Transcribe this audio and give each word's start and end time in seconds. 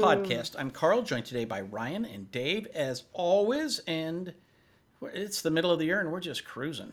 podcast. 0.00 0.54
I'm 0.58 0.70
Karl, 0.70 1.02
joined 1.02 1.24
today 1.26 1.44
by 1.44 1.60
Ryan 1.62 2.04
and 2.04 2.30
Dave, 2.30 2.66
as 2.74 3.04
always, 3.12 3.78
and 3.86 4.34
it's 5.02 5.42
the 5.42 5.50
middle 5.50 5.70
of 5.70 5.78
the 5.78 5.86
year 5.86 6.00
and 6.00 6.12
we're 6.12 6.20
just 6.20 6.44
cruising. 6.44 6.92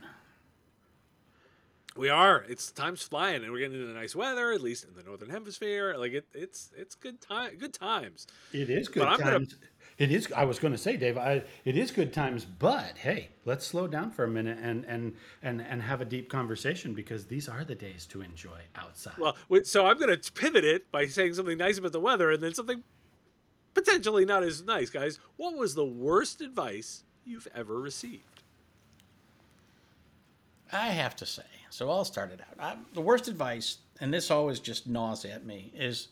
We 1.95 2.09
are. 2.09 2.43
It's 2.49 2.71
time's 2.71 3.03
flying, 3.03 3.43
and 3.43 3.51
we're 3.51 3.59
getting 3.59 3.79
into 3.79 3.93
nice 3.93 4.15
weather, 4.15 4.51
at 4.51 4.61
least 4.61 4.83
in 4.83 4.95
the 4.95 5.03
northern 5.03 5.29
hemisphere. 5.29 5.93
Like 5.95 6.13
it, 6.13 6.25
it's 6.33 6.71
it's 6.75 6.95
good 6.95 7.21
time, 7.21 7.55
good 7.59 7.73
times. 7.73 8.25
It 8.51 8.69
is 8.71 8.87
good 8.87 9.01
But 9.01 9.09
I'm 9.09 9.19
times. 9.19 9.53
gonna- 9.53 9.61
It 10.03 10.11
is. 10.11 10.29
I 10.35 10.43
was 10.43 10.59
going 10.59 10.73
to 10.73 10.77
say, 10.77 10.97
Dave. 10.97 11.17
I, 11.17 11.43
it 11.63 11.77
is 11.77 11.89
good 11.89 12.11
times, 12.11 12.43
but 12.43 12.97
hey, 12.97 13.29
let's 13.45 13.65
slow 13.65 13.87
down 13.87 14.11
for 14.11 14.25
a 14.25 14.27
minute 14.27 14.57
and 14.61 14.83
and 14.83 15.15
and 15.41 15.61
and 15.61 15.81
have 15.81 16.01
a 16.01 16.05
deep 16.05 16.29
conversation 16.29 16.93
because 16.93 17.27
these 17.27 17.47
are 17.47 17.63
the 17.63 17.73
days 17.73 18.05
to 18.07 18.21
enjoy 18.21 18.59
outside. 18.75 19.13
Well, 19.17 19.33
so 19.63 19.85
I'm 19.85 19.97
going 19.97 20.19
to 20.19 20.31
pivot 20.33 20.65
it 20.65 20.91
by 20.91 21.05
saying 21.05 21.35
something 21.35 21.57
nice 21.57 21.77
about 21.77 21.93
the 21.93 22.01
weather, 22.01 22.31
and 22.31 22.43
then 22.43 22.53
something 22.53 22.83
potentially 23.73 24.25
not 24.25 24.43
as 24.43 24.61
nice, 24.61 24.89
guys. 24.89 25.19
What 25.37 25.55
was 25.55 25.73
the 25.73 25.85
worst 25.85 26.41
advice 26.41 27.05
you've 27.23 27.47
ever 27.55 27.79
received? 27.79 28.43
I 30.73 30.87
have 30.87 31.15
to 31.15 31.25
say, 31.25 31.43
so 31.69 31.89
I'll 31.89 32.03
start 32.03 32.33
it 32.33 32.41
out. 32.41 32.59
I, 32.59 32.75
the 32.93 32.99
worst 32.99 33.29
advice, 33.29 33.77
and 34.01 34.13
this 34.13 34.29
always 34.29 34.59
just 34.59 34.85
gnaws 34.85 35.23
at 35.23 35.45
me, 35.45 35.71
is 35.73 36.09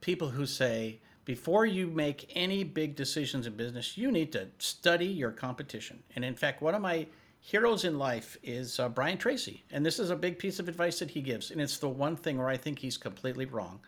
people 0.00 0.28
who 0.28 0.46
say, 0.46 1.00
before 1.24 1.66
you 1.66 1.86
make 1.86 2.30
any 2.34 2.64
big 2.64 2.96
decisions 2.96 3.46
in 3.46 3.54
business, 3.56 3.96
you 3.96 4.10
need 4.10 4.32
to 4.32 4.48
study 4.58 5.06
your 5.06 5.30
competition. 5.30 6.02
And 6.16 6.24
in 6.24 6.34
fact, 6.34 6.62
one 6.62 6.74
of 6.74 6.82
my 6.82 7.06
heroes 7.40 7.84
in 7.84 7.98
life 7.98 8.36
is 8.42 8.80
uh, 8.80 8.88
Brian 8.88 9.18
Tracy. 9.18 9.62
And 9.70 9.84
this 9.84 9.98
is 9.98 10.10
a 10.10 10.16
big 10.16 10.38
piece 10.38 10.58
of 10.58 10.68
advice 10.68 10.98
that 10.98 11.10
he 11.10 11.20
gives. 11.20 11.50
And 11.50 11.60
it's 11.60 11.78
the 11.78 11.88
one 11.88 12.16
thing 12.16 12.38
where 12.38 12.48
I 12.48 12.56
think 12.56 12.78
he's 12.78 12.96
completely 12.96 13.44
wrong. 13.44 13.80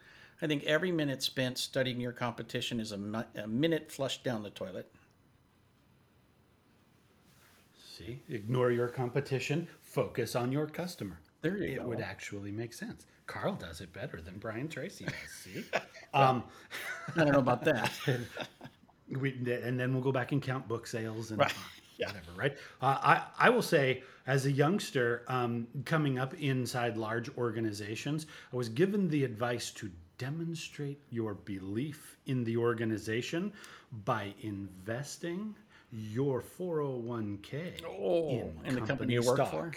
I 0.43 0.47
think 0.47 0.65
every 0.65 0.93
minute 0.93 1.23
spent 1.23 1.59
studying 1.59 2.01
your 2.01 2.13
competition 2.13 2.81
is 2.81 2.93
a, 2.93 3.27
a 3.37 3.47
minute 3.47 3.91
flushed 3.91 4.25
down 4.25 4.43
the 4.43 4.51
toilet. 4.51 4.91
See, 7.97 8.23
ignore 8.29 8.73
your 8.73 8.89
competition. 8.89 9.69
Focus 9.81 10.35
on 10.35 10.51
your 10.51 10.67
customer. 10.67 11.21
There 11.45 11.57
you 11.59 11.65
it 11.65 11.77
go. 11.83 11.87
would 11.89 12.01
actually 12.01 12.51
make 12.51 12.73
sense. 12.73 13.07
Karl 13.27 13.55
does 13.55 13.81
it 13.81 13.93
better 13.93 14.21
than 14.21 14.39
Brian 14.39 14.69
Tracy 14.69 15.05
does. 15.05 15.15
See, 15.43 15.65
um, 16.15 16.43
I 17.17 17.25
don't 17.25 17.33
know 17.33 17.39
about 17.39 17.65
that. 17.65 17.93
we, 19.09 19.31
and 19.63 19.79
then 19.79 19.93
we'll 19.93 20.03
go 20.03 20.11
back 20.13 20.33
and 20.33 20.43
count 20.43 20.67
book 20.67 20.87
sales 20.87 21.31
and 21.31 21.39
Right. 21.41 21.53
Yeah. 21.97 22.09
whatever, 22.09 22.33
right? 22.37 22.57
Uh, 22.83 22.99
I, 23.01 23.23
I 23.47 23.51
will 23.51 23.63
say, 23.63 24.03
as 24.27 24.47
a 24.47 24.51
youngster 24.51 25.23
um, 25.29 25.69
coming 25.85 26.19
up 26.19 26.35
inside 26.35 26.97
large 26.97 27.29
organizations, 27.39 28.27
I 28.53 28.57
was 28.57 28.69
given 28.69 29.09
the 29.09 29.23
advice 29.23 29.71
to 29.75 29.89
demonstrate 30.19 30.99
your 31.11 31.35
belief 31.35 32.17
in 32.27 32.43
the 32.43 32.57
organization 32.57 33.53
by 34.05 34.35
investing 34.43 35.55
your 35.95 36.43
401k 36.43 37.85
Oh, 37.87 38.51
in 38.65 38.75
the 38.75 38.81
company 38.81 39.15
you 39.15 39.23
work 39.23 39.49
for? 39.49 39.71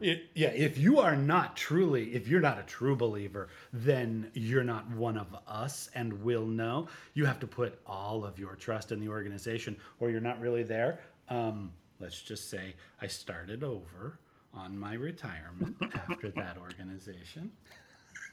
It, 0.00 0.30
yeah, 0.34 0.48
if 0.48 0.78
you 0.78 0.98
are 0.98 1.14
not 1.14 1.56
truly, 1.56 2.14
if 2.14 2.26
you're 2.26 2.40
not 2.40 2.58
a 2.58 2.62
true 2.62 2.96
believer, 2.96 3.48
then 3.72 4.30
you're 4.32 4.64
not 4.64 4.88
one 4.90 5.18
of 5.18 5.26
us 5.46 5.90
and 5.94 6.22
will 6.22 6.46
know. 6.46 6.88
You 7.14 7.26
have 7.26 7.38
to 7.40 7.46
put 7.46 7.78
all 7.86 8.24
of 8.24 8.38
your 8.38 8.54
trust 8.54 8.92
in 8.92 9.00
the 9.00 9.08
organization, 9.08 9.76
or 10.00 10.10
you're 10.10 10.20
not 10.20 10.40
really 10.40 10.62
there. 10.62 11.00
Um, 11.28 11.72
let's 12.00 12.20
just 12.22 12.48
say 12.48 12.74
I 13.02 13.06
started 13.06 13.62
over 13.62 14.18
on 14.54 14.78
my 14.78 14.94
retirement 14.94 15.76
after 16.08 16.30
that 16.30 16.56
organization. 16.56 17.52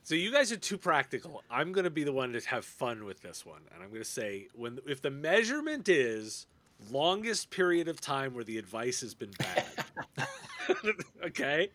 So 0.08 0.14
you 0.14 0.32
guys 0.32 0.50
are 0.52 0.56
too 0.56 0.78
practical. 0.78 1.42
I'm 1.50 1.70
going 1.70 1.84
to 1.84 1.90
be 1.90 2.02
the 2.02 2.14
one 2.14 2.32
to 2.32 2.40
have 2.48 2.64
fun 2.64 3.04
with 3.04 3.20
this 3.20 3.44
one, 3.44 3.60
and 3.74 3.82
I'm 3.82 3.90
going 3.90 4.00
to 4.00 4.08
say 4.08 4.48
when 4.54 4.78
if 4.86 5.02
the 5.02 5.10
measurement 5.10 5.86
is 5.86 6.46
longest 6.90 7.50
period 7.50 7.88
of 7.88 8.00
time 8.00 8.32
where 8.32 8.42
the 8.42 8.56
advice 8.56 9.02
has 9.02 9.12
been 9.12 9.32
bad. 9.32 10.26
okay? 11.26 11.68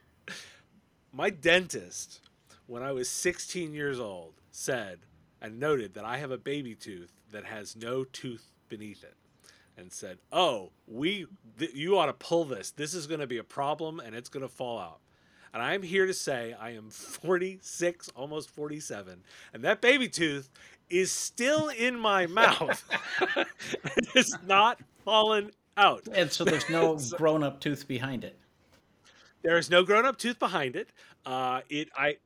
My 1.12 1.30
dentist 1.30 2.22
when 2.66 2.82
I 2.82 2.92
was 2.92 3.08
16 3.08 3.72
years 3.72 4.00
old 4.00 4.34
said 4.50 5.02
and 5.40 5.60
noted 5.60 5.94
that 5.94 6.04
I 6.04 6.18
have 6.18 6.32
a 6.32 6.38
baby 6.40 6.74
tooth 6.74 7.14
that 7.32 7.46
has 7.46 7.76
no 7.76 8.04
tooth 8.04 8.50
beneath 8.68 9.04
it 9.04 9.14
and 9.78 9.92
said, 9.92 10.18
"Oh, 10.32 10.72
we 10.88 11.28
th- 11.60 11.76
you 11.76 12.00
ought 12.00 12.08
to 12.08 12.14
pull 12.14 12.46
this. 12.46 12.72
This 12.72 12.96
is 12.96 13.06
going 13.06 13.20
to 13.20 13.28
be 13.28 13.38
a 13.38 13.44
problem 13.44 14.00
and 14.00 14.16
it's 14.16 14.30
going 14.30 14.42
to 14.42 14.50
fall 14.50 14.80
out." 14.80 15.02
And 15.54 15.62
I'm 15.62 15.84
here 15.84 16.06
to 16.08 16.14
say 16.14 16.56
I 16.60 16.72
am 16.72 16.90
46, 16.90 18.10
almost 18.16 18.50
47, 18.50 19.24
and 19.54 19.64
that 19.64 19.82
baby 19.82 20.08
tooth 20.08 20.50
is 20.90 21.12
still 21.12 21.70
in 21.70 22.00
my 22.00 22.26
mouth. 22.28 22.84
it 23.22 24.08
has 24.16 24.36
not 24.48 24.80
fallen 25.06 25.52
out. 25.78 26.08
And 26.12 26.32
so 26.32 26.44
there's 26.44 26.70
no 26.70 26.98
grown 27.18 27.44
up 27.44 27.60
tooth 27.60 27.88
behind 27.88 28.24
it. 28.24 28.38
There 29.44 29.58
is 29.58 29.70
no 29.70 29.84
grown-up 29.84 30.18
tooth 30.18 30.40
behind 30.40 30.76
it. 30.76 30.90
Uh, 31.26 31.62
it 31.70 31.90
I. 31.98 32.18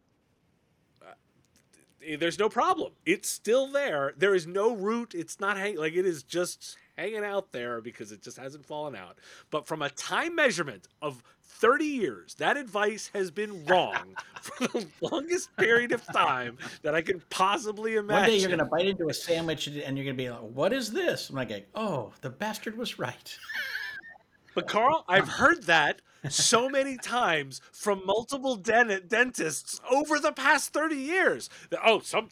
uh, 2.02 2.18
There's 2.20 2.40
no 2.40 2.50
problem. 2.50 2.94
It's 3.06 3.30
still 3.30 3.68
there. 3.68 4.14
There 4.18 4.36
is 4.36 4.48
no 4.48 4.76
root. 4.76 5.14
It's 5.16 5.40
not 5.40 5.58
hang 5.58 5.78
like 5.78 5.94
it 5.94 6.06
is 6.06 6.24
just 6.24 6.78
hanging 6.98 7.24
out 7.24 7.52
there 7.52 7.82
because 7.82 8.12
it 8.12 8.22
just 8.22 8.38
hasn't 8.38 8.66
fallen 8.66 8.96
out. 8.96 9.18
But 9.52 9.68
from 9.68 9.82
a 9.82 9.90
time 9.90 10.36
measurement 10.36 10.88
of 11.02 11.24
30 11.44 11.86
years, 11.86 12.36
that 12.36 12.58
advice 12.58 13.10
has 13.14 13.32
been 13.32 13.66
wrong 13.66 14.16
for 14.42 14.68
the 14.68 14.88
longest 15.02 15.56
period 15.58 15.92
of 15.92 16.06
time 16.06 16.58
that 16.82 16.96
I 16.96 17.02
can 17.02 17.22
possibly 17.30 17.96
imagine. 17.96 18.22
One 18.22 18.30
day 18.30 18.38
you're 18.38 18.50
going 18.50 18.60
to 18.60 18.66
bite 18.66 18.88
into 18.88 19.10
a 19.10 19.14
sandwich 19.14 19.68
and 19.68 19.98
you're 19.98 20.06
going 20.06 20.18
to 20.18 20.24
be 20.24 20.30
like, 20.30 20.40
"What 20.40 20.74
is 20.74 20.92
this?" 20.92 21.30
I'm 21.30 21.36
like, 21.36 21.68
"Oh, 21.76 22.12
the 22.22 22.30
bastard 22.30 22.78
was 22.78 23.00
right." 23.00 23.38
But 24.56 24.68
Karl, 24.68 25.06
I've 25.08 25.28
heard 25.28 25.64
that 25.64 26.02
so 26.30 26.70
many 26.70 26.98
times 26.98 27.62
from 27.72 28.02
multiple 28.06 28.56
den- 28.56 29.04
dentists 29.08 29.80
over 29.90 30.20
the 30.20 30.32
past 30.32 30.74
30 30.74 30.96
years. 30.96 31.50
Oh, 31.84 32.00
some 32.00 32.30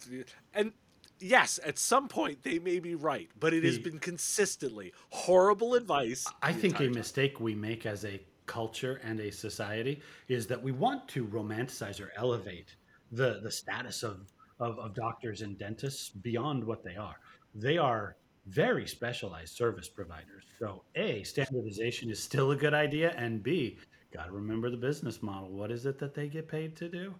and 0.53 0.73
yes, 1.19 1.59
at 1.66 1.78
some 1.78 2.07
point 2.07 2.44
they 2.44 2.59
may 2.59 2.79
be 2.79 2.96
right, 2.96 3.29
but 3.40 3.53
it 3.53 3.63
has 3.63 3.79
been 3.79 4.00
consistently 4.00 4.94
horrible 5.09 5.75
advice. 5.75 6.25
I 6.41 6.53
think 6.53 6.79
a 6.79 6.90
mistake 6.90 7.40
we 7.40 7.56
make 7.56 7.85
as 7.85 8.06
a 8.06 8.22
culture 8.46 9.01
and 9.03 9.19
a 9.19 9.31
society 9.31 10.02
is 10.28 10.47
that 10.47 10.62
we 10.62 10.72
want 10.72 11.07
to 11.09 11.25
romanticize 11.25 12.00
or 12.00 12.12
elevate 12.16 12.75
the, 13.12 13.40
the 13.41 13.52
status 13.52 14.03
of, 14.03 14.31
of, 14.59 14.78
of 14.79 14.94
doctors 14.94 15.41
and 15.41 15.57
dentists 15.57 16.09
beyond 16.09 16.63
what 16.63 16.84
they 16.84 16.96
are. 16.96 17.19
They 17.53 17.78
are 17.78 18.17
very 18.46 18.88
specialized 18.88 19.56
service 19.56 19.90
providers. 19.90 20.44
So, 20.60 20.84
A, 20.96 21.24
standardization 21.24 22.10
is 22.10 22.22
still 22.22 22.52
a 22.52 22.56
good 22.56 22.74
idea, 22.74 23.14
and 23.18 23.42
B, 23.42 23.78
got 24.14 24.26
to 24.26 24.32
remember 24.32 24.70
the 24.70 24.78
business 24.78 25.22
model. 25.24 25.50
What 25.50 25.72
is 25.72 25.86
it 25.86 26.00
that 26.00 26.14
they 26.14 26.28
get 26.28 26.48
paid 26.48 26.76
to 26.78 26.90
do? 26.90 27.14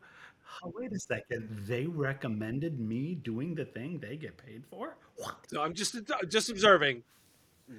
Oh, 0.63 0.72
wait 0.75 0.91
a 0.94 1.00
second. 1.00 1.50
They 1.68 1.86
recommended 1.86 2.80
me 2.80 3.16
doing 3.16 3.56
the 3.56 3.66
thing 3.66 4.00
they 4.00 4.16
get 4.16 4.38
paid 4.38 4.63
for? 4.69 4.96
What? 5.18 5.36
So 5.47 5.62
I'm 5.62 5.74
just 5.74 5.98
just 6.30 6.50
observing. 6.50 7.04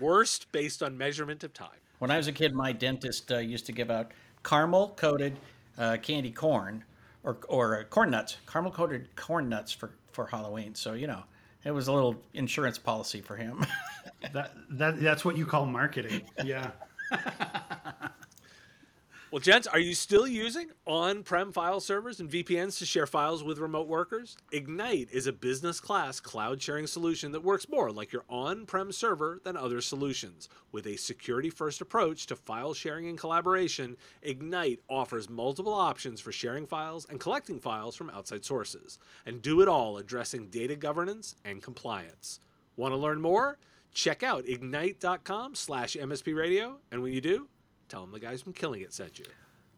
Worst 0.01 0.51
based 0.51 0.83
on 0.83 0.99
measurement 0.99 1.45
of 1.45 1.53
time. 1.53 1.79
When 2.01 2.11
I 2.11 2.17
was 2.17 2.27
a 2.27 2.33
kid, 2.33 2.55
my 2.55 2.73
dentist 2.73 3.31
uh, 3.31 3.39
used 3.39 3.67
to 3.67 3.73
give 3.73 3.91
out 3.91 4.11
caramel 4.43 4.95
coated 4.97 5.39
uh, 5.79 5.97
candy 6.03 6.33
corn 6.33 6.85
or 7.23 7.39
or 7.49 7.81
uh, 7.81 7.85
corn 7.85 8.11
nuts, 8.11 8.37
caramel 8.47 8.73
coated 8.73 9.15
corn 9.17 9.49
nuts 9.49 9.73
for 9.73 9.93
for 10.13 10.27
Halloween. 10.27 10.75
So 10.75 10.95
you 10.95 11.07
know, 11.07 11.23
it 11.67 11.73
was 11.73 11.89
a 11.89 11.93
little 11.93 12.17
insurance 12.33 12.79
policy 12.79 13.21
for 13.21 13.37
him. 13.37 13.67
That, 14.33 14.53
that, 14.71 15.01
that's 15.01 15.25
what 15.25 15.37
you 15.37 15.45
call 15.47 15.67
marketing. 15.67 16.23
Yeah. 16.43 16.71
Well, 19.37 19.43
gents, 19.43 19.67
are 19.67 19.79
you 19.79 19.95
still 19.95 20.27
using 20.27 20.71
on-prem 20.87 21.53
file 21.53 21.81
servers 21.81 22.21
and 22.21 22.31
VPNs 22.31 22.79
to 22.79 22.87
share 22.87 23.07
files 23.07 23.45
with 23.45 23.59
remote 23.59 23.87
workers? 23.87 24.39
Egnyte 24.51 25.11
is 25.11 25.27
a 25.27 25.33
business-class 25.35 26.21
cloud 26.21 26.63
sharing 26.63 26.87
solution 26.87 27.33
that 27.33 27.45
works 27.45 27.69
more 27.69 27.93
like 27.93 28.15
your 28.15 28.25
on-prem 28.31 28.93
server 28.93 29.39
than 29.45 29.55
other 29.55 29.83
solutions. 29.83 30.49
With 30.73 30.87
a 30.87 30.97
security-first 30.97 31.83
approach 31.83 32.25
to 32.29 32.35
file 32.35 32.73
sharing 32.73 33.09
and 33.09 33.19
collaboration, 33.19 33.99
Egnyte 34.27 34.79
offers 34.89 35.29
multiple 35.29 35.75
options 35.75 36.19
for 36.19 36.33
sharing 36.33 36.67
files 36.67 37.07
and 37.11 37.21
collecting 37.21 37.61
files 37.61 37.95
from 37.95 38.09
outside 38.09 38.43
sources, 38.43 38.99
and 39.27 39.43
do 39.43 39.61
it 39.61 39.69
all 39.69 39.99
addressing 39.99 40.47
data 40.47 40.77
governance 40.77 41.37
and 41.45 41.63
compliance. 41.63 42.41
Want 42.77 42.93
to 42.93 42.97
learn 42.97 43.21
more? 43.21 43.59
Check 43.93 44.23
out 44.23 44.47
egnyte.com 44.47 45.55
slash 45.55 45.95
MSP 45.95 46.35
radio. 46.35 46.79
And 46.91 47.03
when 47.03 47.13
you 47.13 47.21
do, 47.21 47.49
tell 47.89 48.03
them 48.03 48.13
the 48.13 48.21
guys 48.21 48.43
from 48.43 48.53
Killing 48.53 48.83
It 48.83 48.93
sent 48.93 49.19
you. 49.19 49.27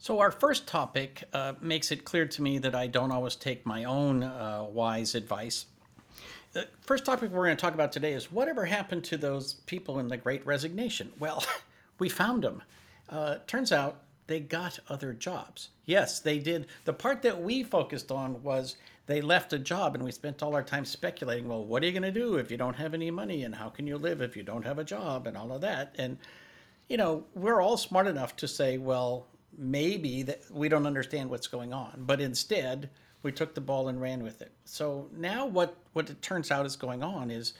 So, 0.00 0.20
our 0.20 0.30
first 0.30 0.68
topic 0.68 1.24
uh, 1.32 1.54
makes 1.60 1.90
it 1.90 2.04
clear 2.04 2.24
to 2.26 2.42
me 2.42 2.58
that 2.58 2.74
I 2.74 2.86
don't 2.86 3.10
always 3.10 3.34
take 3.34 3.66
my 3.66 3.84
own 3.84 4.22
uh, 4.22 4.64
wise 4.70 5.16
advice. 5.16 5.66
The 6.52 6.68
first 6.82 7.04
topic 7.04 7.30
we're 7.30 7.44
going 7.44 7.56
to 7.56 7.60
talk 7.60 7.74
about 7.74 7.90
today 7.90 8.12
is 8.12 8.30
whatever 8.30 8.64
happened 8.64 9.04
to 9.04 9.16
those 9.16 9.54
people 9.66 9.98
in 9.98 10.08
the 10.08 10.16
Great 10.16 10.46
Resignation? 10.46 11.12
Well, 11.18 11.44
we 11.98 12.08
found 12.08 12.44
them. 12.44 12.62
Uh, 13.08 13.38
turns 13.46 13.72
out 13.72 14.02
they 14.28 14.40
got 14.40 14.78
other 14.88 15.12
jobs. 15.12 15.70
Yes, 15.84 16.20
they 16.20 16.38
did. 16.38 16.66
The 16.84 16.92
part 16.92 17.22
that 17.22 17.42
we 17.42 17.64
focused 17.64 18.12
on 18.12 18.42
was 18.42 18.76
they 19.06 19.20
left 19.20 19.52
a 19.52 19.58
job, 19.58 19.96
and 19.96 20.04
we 20.04 20.12
spent 20.12 20.42
all 20.42 20.54
our 20.54 20.62
time 20.62 20.84
speculating 20.84 21.48
well, 21.48 21.64
what 21.64 21.82
are 21.82 21.86
you 21.86 21.92
going 21.92 22.02
to 22.02 22.12
do 22.12 22.36
if 22.36 22.50
you 22.50 22.56
don't 22.56 22.76
have 22.76 22.94
any 22.94 23.10
money? 23.10 23.42
And 23.42 23.56
how 23.56 23.68
can 23.68 23.86
you 23.86 23.98
live 23.98 24.20
if 24.20 24.36
you 24.36 24.44
don't 24.44 24.64
have 24.64 24.78
a 24.78 24.84
job? 24.84 25.26
And 25.26 25.36
all 25.36 25.50
of 25.50 25.62
that. 25.62 25.96
And, 25.98 26.18
you 26.88 26.96
know, 26.96 27.24
we're 27.34 27.60
all 27.60 27.76
smart 27.76 28.06
enough 28.06 28.36
to 28.36 28.48
say, 28.48 28.78
well, 28.78 29.26
maybe 29.56 30.22
that 30.22 30.42
we 30.50 30.68
don't 30.68 30.86
understand 30.86 31.30
what's 31.30 31.46
going 31.46 31.72
on. 31.72 32.04
But 32.06 32.20
instead, 32.20 32.90
we 33.22 33.32
took 33.32 33.54
the 33.54 33.60
ball 33.60 33.88
and 33.88 34.00
ran 34.00 34.22
with 34.22 34.40
it. 34.40 34.52
So 34.64 35.08
now 35.16 35.46
what, 35.46 35.76
what 35.92 36.08
it 36.08 36.22
turns 36.22 36.50
out 36.50 36.66
is 36.66 36.76
going 36.76 37.02
on 37.02 37.30
is 37.30 37.54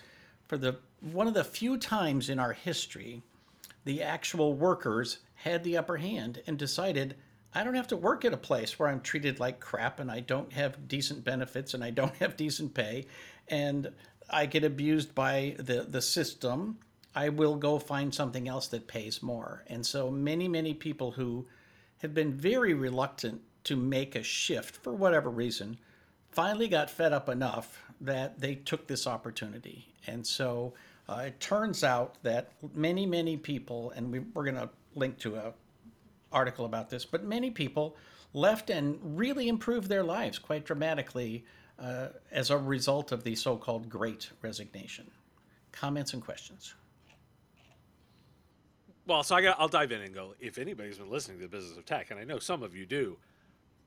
for 0.46 0.56
the 0.56 0.78
one 1.00 1.28
of 1.28 1.34
the 1.34 1.44
few 1.44 1.76
times 1.76 2.28
in 2.28 2.38
our 2.38 2.52
history 2.52 3.22
the 3.84 4.02
actual 4.02 4.54
workers 4.54 5.18
had 5.34 5.62
the 5.62 5.76
upper 5.76 5.96
hand 5.96 6.42
and 6.46 6.58
decided 6.58 7.14
I 7.54 7.64
don't 7.64 7.74
have 7.74 7.88
to 7.88 7.96
work 7.96 8.24
at 8.24 8.32
a 8.32 8.38
place 8.38 8.78
where 8.78 8.88
I'm 8.88 9.00
treated 9.00 9.40
like 9.40 9.60
crap 9.60 10.00
and 10.00 10.10
I 10.10 10.20
don't 10.20 10.52
have 10.52 10.88
decent 10.88 11.24
benefits 11.24 11.74
and 11.74 11.82
I 11.82 11.90
don't 11.90 12.14
have 12.20 12.36
decent 12.36 12.74
pay 12.74 13.06
and 13.48 13.92
I 14.28 14.46
get 14.46 14.64
abused 14.64 15.14
by 15.14 15.56
the, 15.58 15.86
the 15.88 16.02
system. 16.02 16.78
I 17.14 17.30
will 17.30 17.56
go 17.56 17.78
find 17.78 18.14
something 18.14 18.48
else 18.48 18.68
that 18.68 18.86
pays 18.86 19.22
more. 19.22 19.64
And 19.66 19.84
so 19.84 20.10
many, 20.10 20.48
many 20.48 20.74
people 20.74 21.12
who 21.12 21.46
have 21.98 22.14
been 22.14 22.32
very 22.32 22.74
reluctant 22.74 23.42
to 23.64 23.76
make 23.76 24.14
a 24.14 24.22
shift 24.22 24.76
for 24.76 24.92
whatever 24.92 25.30
reason 25.30 25.78
finally 26.30 26.68
got 26.68 26.90
fed 26.90 27.12
up 27.12 27.28
enough 27.28 27.82
that 28.00 28.40
they 28.40 28.54
took 28.54 28.86
this 28.86 29.06
opportunity. 29.06 29.92
And 30.06 30.26
so 30.26 30.74
uh, 31.08 31.24
it 31.26 31.40
turns 31.40 31.82
out 31.82 32.16
that 32.22 32.52
many, 32.74 33.06
many 33.06 33.36
people, 33.36 33.92
and 33.96 34.12
we, 34.12 34.20
we're 34.20 34.44
going 34.44 34.54
to 34.54 34.70
link 34.94 35.18
to 35.18 35.36
a 35.36 35.52
article 36.30 36.66
about 36.66 36.90
this, 36.90 37.04
but 37.04 37.24
many 37.24 37.50
people 37.50 37.96
left 38.34 38.70
and 38.70 38.98
really 39.02 39.48
improved 39.48 39.88
their 39.88 40.04
lives 40.04 40.38
quite 40.38 40.64
dramatically 40.64 41.44
uh, 41.78 42.08
as 42.30 42.50
a 42.50 42.58
result 42.58 43.12
of 43.12 43.24
the 43.24 43.34
so-called 43.34 43.88
Great 43.88 44.30
Resignation. 44.42 45.10
Comments 45.72 46.12
and 46.12 46.22
questions. 46.22 46.74
Well, 49.08 49.22
so 49.22 49.36
I 49.36 49.40
got, 49.40 49.56
I'll 49.58 49.68
dive 49.68 49.90
in 49.90 50.02
and 50.02 50.14
go. 50.14 50.34
If 50.38 50.58
anybody's 50.58 50.98
been 50.98 51.08
listening 51.08 51.38
to 51.38 51.44
the 51.44 51.48
business 51.48 51.78
of 51.78 51.86
tech, 51.86 52.10
and 52.10 52.20
I 52.20 52.24
know 52.24 52.38
some 52.38 52.62
of 52.62 52.76
you 52.76 52.84
do, 52.84 53.16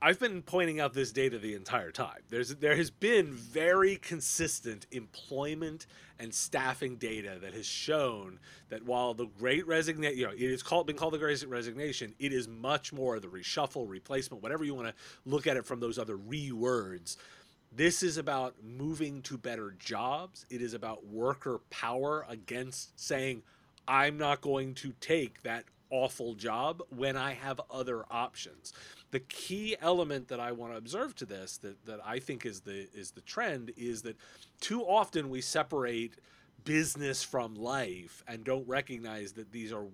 I've 0.02 0.18
been 0.18 0.42
pointing 0.42 0.80
out 0.80 0.94
this 0.94 1.12
data 1.12 1.38
the 1.38 1.54
entire 1.54 1.92
time. 1.92 2.22
There's 2.28 2.56
there 2.56 2.74
has 2.74 2.90
been 2.90 3.32
very 3.32 3.94
consistent 3.94 4.88
employment 4.90 5.86
and 6.18 6.34
staffing 6.34 6.96
data 6.96 7.38
that 7.40 7.54
has 7.54 7.66
shown 7.66 8.40
that 8.68 8.84
while 8.84 9.14
the 9.14 9.26
Great 9.26 9.64
Resignation, 9.64 10.18
you 10.18 10.26
know, 10.26 10.32
it 10.32 10.40
is 10.40 10.60
called 10.60 10.88
been 10.88 10.96
called 10.96 11.14
the 11.14 11.18
Great 11.18 11.46
Resignation, 11.46 12.16
it 12.18 12.32
is 12.32 12.48
much 12.48 12.92
more 12.92 13.20
the 13.20 13.28
reshuffle, 13.28 13.88
replacement, 13.88 14.42
whatever 14.42 14.64
you 14.64 14.74
want 14.74 14.88
to 14.88 14.94
look 15.24 15.46
at 15.46 15.56
it 15.56 15.64
from 15.64 15.78
those 15.78 16.00
other 16.00 16.16
re 16.16 16.50
words. 16.50 17.16
This 17.70 18.02
is 18.02 18.16
about 18.16 18.56
moving 18.60 19.22
to 19.22 19.38
better 19.38 19.76
jobs. 19.78 20.46
It 20.50 20.60
is 20.60 20.74
about 20.74 21.06
worker 21.06 21.60
power 21.70 22.26
against 22.28 22.98
saying, 23.00 23.44
I'm 23.86 24.18
not 24.18 24.40
going 24.40 24.74
to 24.76 24.92
take 25.00 25.42
that 25.42 25.64
awful 25.90 26.34
job 26.34 26.82
when 26.88 27.16
I 27.16 27.34
have 27.34 27.60
other 27.70 28.04
options. 28.10 28.72
The 29.10 29.20
key 29.20 29.76
element 29.80 30.28
that 30.28 30.40
I 30.40 30.52
want 30.52 30.72
to 30.72 30.78
observe 30.78 31.14
to 31.16 31.26
this 31.26 31.58
that, 31.58 31.84
that 31.84 32.00
I 32.04 32.18
think 32.18 32.46
is 32.46 32.60
the 32.60 32.88
is 32.94 33.10
the 33.10 33.20
trend 33.20 33.72
is 33.76 34.02
that 34.02 34.16
too 34.60 34.82
often 34.82 35.28
we 35.28 35.42
separate 35.42 36.14
business 36.64 37.22
from 37.22 37.54
life 37.54 38.24
and 38.26 38.44
don't 38.44 38.66
recognize 38.66 39.32
that 39.32 39.52
these 39.52 39.72
are 39.72 39.84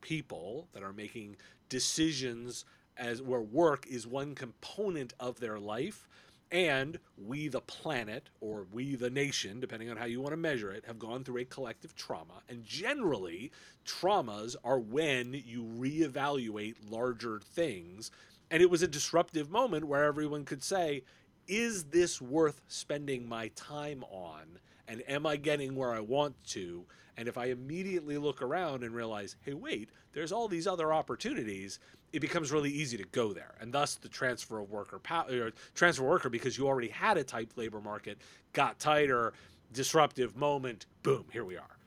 people 0.00 0.68
that 0.72 0.82
are 0.82 0.92
making 0.92 1.36
decisions 1.68 2.64
as 2.96 3.22
where 3.22 3.40
work 3.40 3.86
is 3.86 4.06
one 4.06 4.34
component 4.34 5.12
of 5.18 5.40
their 5.40 5.58
life 5.58 6.08
and 6.50 6.98
we, 7.16 7.48
the 7.48 7.60
planet, 7.60 8.30
or 8.40 8.66
we, 8.72 8.94
the 8.94 9.10
nation, 9.10 9.60
depending 9.60 9.90
on 9.90 9.96
how 9.96 10.06
you 10.06 10.20
want 10.20 10.32
to 10.32 10.38
measure 10.38 10.70
it, 10.72 10.84
have 10.86 10.98
gone 10.98 11.24
through 11.24 11.42
a 11.42 11.44
collective 11.44 11.94
trauma. 11.94 12.42
And 12.48 12.64
generally, 12.64 13.52
traumas 13.84 14.56
are 14.64 14.78
when 14.78 15.34
you 15.34 15.62
reevaluate 15.62 16.76
larger 16.88 17.40
things. 17.40 18.10
And 18.50 18.62
it 18.62 18.70
was 18.70 18.82
a 18.82 18.88
disruptive 18.88 19.50
moment 19.50 19.84
where 19.84 20.04
everyone 20.04 20.44
could 20.44 20.62
say, 20.62 21.04
is 21.46 21.84
this 21.84 22.20
worth 22.20 22.62
spending 22.68 23.28
my 23.28 23.48
time 23.48 24.04
on? 24.10 24.58
And 24.88 25.02
am 25.08 25.26
I 25.26 25.36
getting 25.36 25.74
where 25.74 25.92
I 25.92 26.00
want 26.00 26.34
to? 26.48 26.84
And 27.16 27.28
if 27.28 27.36
I 27.36 27.46
immediately 27.46 28.16
look 28.16 28.42
around 28.42 28.82
and 28.82 28.94
realize, 28.94 29.36
hey, 29.42 29.52
wait, 29.52 29.90
there's 30.12 30.32
all 30.32 30.48
these 30.48 30.66
other 30.66 30.92
opportunities, 30.92 31.78
it 32.12 32.20
becomes 32.20 32.50
really 32.50 32.70
easy 32.70 32.96
to 32.96 33.04
go 33.04 33.32
there, 33.32 33.54
and 33.60 33.72
thus 33.72 33.96
the 33.96 34.08
transfer 34.08 34.60
of 34.60 34.70
worker 34.70 34.98
power, 34.98 35.50
transfer 35.74 36.04
worker 36.04 36.30
because 36.30 36.56
you 36.56 36.66
already 36.66 36.88
had 36.88 37.18
a 37.18 37.24
tight 37.24 37.50
labor 37.56 37.80
market, 37.80 38.18
got 38.52 38.78
tighter, 38.78 39.34
disruptive 39.72 40.36
moment, 40.36 40.86
boom, 41.02 41.26
here 41.32 41.44
we 41.44 41.56
are. 41.56 41.77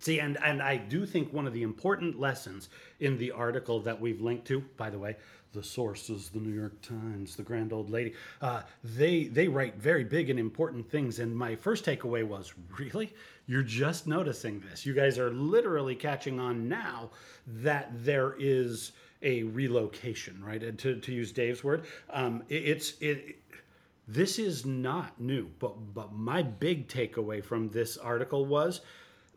See, 0.00 0.20
and 0.20 0.38
and 0.42 0.62
I 0.62 0.76
do 0.76 1.04
think 1.06 1.32
one 1.32 1.46
of 1.46 1.52
the 1.52 1.62
important 1.62 2.20
lessons 2.20 2.68
in 3.00 3.18
the 3.18 3.32
article 3.32 3.80
that 3.80 4.00
we've 4.00 4.20
linked 4.20 4.46
to, 4.46 4.60
by 4.76 4.90
the 4.90 4.98
way, 4.98 5.16
the 5.52 5.62
source 5.62 6.10
is 6.10 6.28
the 6.28 6.38
New 6.38 6.52
York 6.52 6.80
Times, 6.82 7.34
the 7.34 7.42
grand 7.42 7.72
old 7.72 7.90
lady. 7.90 8.14
Uh, 8.40 8.62
they 8.84 9.24
they 9.24 9.48
write 9.48 9.76
very 9.76 10.04
big 10.04 10.30
and 10.30 10.38
important 10.38 10.88
things, 10.88 11.18
and 11.18 11.34
my 11.34 11.56
first 11.56 11.84
takeaway 11.84 12.26
was, 12.26 12.52
really, 12.78 13.12
you're 13.46 13.62
just 13.62 14.06
noticing 14.06 14.60
this. 14.60 14.86
You 14.86 14.94
guys 14.94 15.18
are 15.18 15.30
literally 15.30 15.96
catching 15.96 16.38
on 16.38 16.68
now 16.68 17.10
that 17.46 17.90
there 18.04 18.36
is 18.38 18.92
a 19.22 19.42
relocation, 19.44 20.42
right? 20.44 20.62
And 20.62 20.78
to, 20.78 21.00
to 21.00 21.12
use 21.12 21.32
Dave's 21.32 21.64
word, 21.64 21.86
um, 22.10 22.44
it, 22.48 22.62
it's 22.68 22.94
it. 23.00 23.42
This 24.06 24.38
is 24.38 24.64
not 24.64 25.20
new, 25.20 25.50
but 25.58 25.74
but 25.92 26.12
my 26.12 26.42
big 26.42 26.88
takeaway 26.88 27.42
from 27.42 27.68
this 27.70 27.96
article 27.96 28.46
was 28.46 28.80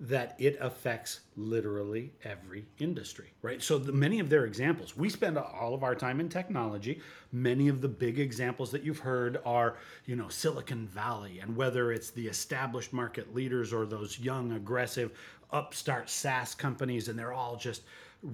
that 0.01 0.35
it 0.39 0.57
affects 0.59 1.19
literally 1.37 2.11
every 2.23 2.65
industry, 2.79 3.31
right? 3.43 3.61
So 3.61 3.77
the, 3.77 3.91
many 3.91 4.19
of 4.19 4.31
their 4.31 4.45
examples, 4.45 4.97
we 4.97 5.09
spend 5.09 5.37
all 5.37 5.75
of 5.75 5.83
our 5.83 5.93
time 5.93 6.19
in 6.19 6.27
technology. 6.27 7.01
Many 7.31 7.67
of 7.67 7.81
the 7.81 7.87
big 7.87 8.19
examples 8.19 8.71
that 8.71 8.81
you've 8.81 8.97
heard 8.97 9.39
are, 9.45 9.77
you 10.07 10.15
know, 10.15 10.27
Silicon 10.27 10.87
Valley, 10.87 11.39
and 11.39 11.55
whether 11.55 11.91
it's 11.91 12.09
the 12.09 12.27
established 12.27 12.93
market 12.93 13.35
leaders 13.35 13.71
or 13.71 13.85
those 13.85 14.17
young, 14.17 14.53
aggressive, 14.53 15.11
upstart 15.51 16.09
SaaS 16.09 16.55
companies, 16.55 17.07
and 17.07 17.17
they're 17.17 17.33
all 17.33 17.55
just 17.55 17.83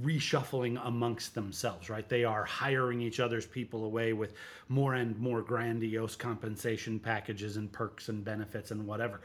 reshuffling 0.03 0.79
amongst 0.85 1.35
themselves, 1.35 1.89
right? 1.89 2.07
They 2.07 2.23
are 2.23 2.45
hiring 2.45 3.01
each 3.01 3.19
other's 3.19 3.45
people 3.45 3.83
away 3.83 4.13
with 4.13 4.35
more 4.69 4.93
and 4.93 5.19
more 5.19 5.41
grandiose 5.41 6.15
compensation 6.15 6.97
packages 6.97 7.57
and 7.57 7.69
perks 7.69 8.07
and 8.07 8.23
benefits 8.23 8.71
and 8.71 8.87
whatever. 8.87 9.19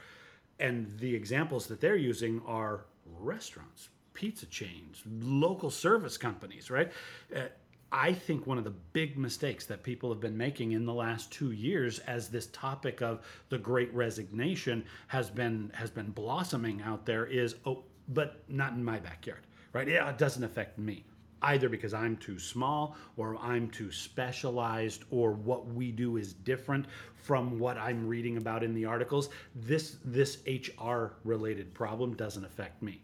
And 0.63 0.99
the 0.99 1.15
examples 1.15 1.67
that 1.67 1.81
they're 1.81 1.97
using 1.97 2.41
are 2.47 2.85
restaurants, 3.19 3.89
pizza 4.15 4.47
chains, 4.47 5.03
local 5.21 5.71
service 5.71 6.17
companies, 6.17 6.71
right? 6.71 6.91
Uh, 7.35 7.43
I 7.91 8.15
think 8.15 8.47
one 8.47 8.57
of 8.57 8.65
the 8.65 8.75
big 8.95 9.19
mistakes 9.19 9.67
that 9.67 9.83
people 9.83 10.09
have 10.11 10.21
been 10.21 10.37
making 10.37 10.73
in 10.73 10.87
the 10.87 10.95
last 10.95 11.31
two 11.31 11.51
years, 11.53 11.99
as 12.01 12.29
this 12.29 12.47
topic 12.47 13.03
of 13.03 13.21
the 13.51 13.59
Great 13.59 13.93
Resignation 13.93 14.85
has 15.09 15.29
been 15.29 15.71
has 15.75 15.91
been 15.91 16.11
blossoming 16.11 16.81
out 16.81 17.05
there, 17.05 17.27
is 17.27 17.57
oh, 17.67 17.83
but 18.09 18.43
not 18.49 18.73
in 18.73 18.83
my 18.83 18.99
backyard 18.99 19.41
right? 19.73 19.89
Yeah, 19.89 20.09
it 20.11 20.19
doesn't 20.19 20.45
affect 20.45 20.79
me 20.79 21.05
either 21.43 21.69
because 21.69 21.95
I'm 21.95 22.17
too 22.17 22.39
small 22.39 22.97
or 23.17 23.37
I'm 23.37 23.69
too 23.71 23.91
specialized 23.93 25.05
or 25.11 25.33
what 25.33 25.67
we 25.67 25.93
do 25.93 26.17
is 26.17 26.33
different 26.33 26.87
from 27.15 27.59
what 27.59 27.77
I'm 27.79 28.07
reading 28.07 28.37
about 28.37 28.63
in 28.63 28.75
the 28.75 28.85
articles. 28.85 29.29
This 29.55 29.99
this 30.05 30.39
HR 30.47 31.15
related 31.25 31.75
problem 31.75 32.15
doesn't 32.15 32.45
affect 32.45 32.83
me. 32.83 33.03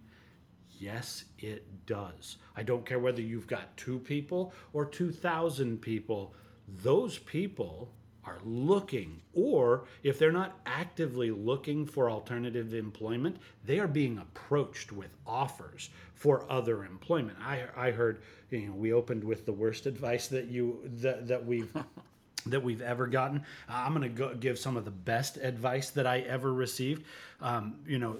Yes, 0.70 1.24
it 1.38 1.64
does. 1.86 2.36
I 2.56 2.62
don't 2.62 2.86
care 2.86 3.00
whether 3.00 3.20
you've 3.20 3.48
got 3.48 3.76
2 3.76 3.98
people 3.98 4.52
or 4.72 4.84
2000 4.84 5.80
people. 5.80 6.34
Those 6.82 7.18
people 7.18 7.92
are 8.28 8.38
looking, 8.44 9.20
or 9.32 9.84
if 10.02 10.18
they're 10.18 10.32
not 10.32 10.58
actively 10.66 11.30
looking 11.30 11.86
for 11.86 12.10
alternative 12.10 12.74
employment, 12.74 13.38
they 13.64 13.78
are 13.78 13.88
being 13.88 14.18
approached 14.18 14.92
with 14.92 15.10
offers 15.26 15.88
for 16.14 16.44
other 16.50 16.84
employment. 16.84 17.38
I, 17.40 17.62
I 17.76 17.90
heard, 17.90 18.20
you 18.50 18.66
know, 18.68 18.74
we 18.74 18.92
opened 18.92 19.24
with 19.24 19.46
the 19.46 19.52
worst 19.52 19.86
advice 19.86 20.28
that 20.28 20.46
you 20.46 20.80
that, 21.00 21.26
that 21.28 21.44
we've 21.44 21.74
that 22.46 22.62
we've 22.62 22.82
ever 22.82 23.06
gotten. 23.06 23.42
I'm 23.68 23.94
going 23.94 24.02
to 24.02 24.08
go 24.08 24.34
give 24.34 24.58
some 24.58 24.76
of 24.76 24.84
the 24.84 24.90
best 24.90 25.38
advice 25.38 25.90
that 25.90 26.06
I 26.06 26.20
ever 26.20 26.52
received. 26.52 27.04
Um, 27.40 27.76
you 27.86 27.98
know, 27.98 28.18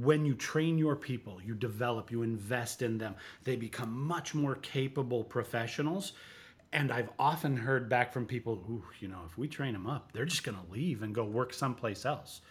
when 0.00 0.24
you 0.24 0.34
train 0.34 0.78
your 0.78 0.96
people, 0.96 1.40
you 1.44 1.54
develop, 1.54 2.10
you 2.10 2.22
invest 2.22 2.82
in 2.82 2.98
them, 2.98 3.14
they 3.44 3.56
become 3.56 3.92
much 3.92 4.34
more 4.34 4.56
capable 4.56 5.24
professionals. 5.24 6.12
And 6.72 6.92
I've 6.92 7.08
often 7.18 7.56
heard 7.56 7.88
back 7.88 8.12
from 8.12 8.26
people 8.26 8.56
who, 8.66 8.82
you 9.00 9.08
know, 9.08 9.20
if 9.26 9.38
we 9.38 9.48
train 9.48 9.72
them 9.72 9.86
up, 9.86 10.12
they're 10.12 10.26
just 10.26 10.44
going 10.44 10.58
to 10.58 10.72
leave 10.72 11.02
and 11.02 11.14
go 11.14 11.24
work 11.24 11.54
someplace 11.54 12.04
else. 12.04 12.42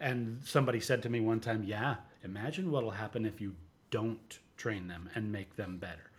And 0.00 0.40
somebody 0.44 0.80
said 0.80 1.02
to 1.02 1.08
me 1.08 1.20
one 1.20 1.40
time, 1.40 1.64
Yeah, 1.64 1.96
imagine 2.22 2.70
what'll 2.70 2.90
happen 2.90 3.26
if 3.26 3.40
you 3.40 3.54
don't 3.90 4.38
train 4.56 4.86
them 4.88 5.08
and 5.14 5.30
make 5.30 5.56
them 5.56 5.78
better. 5.78 6.10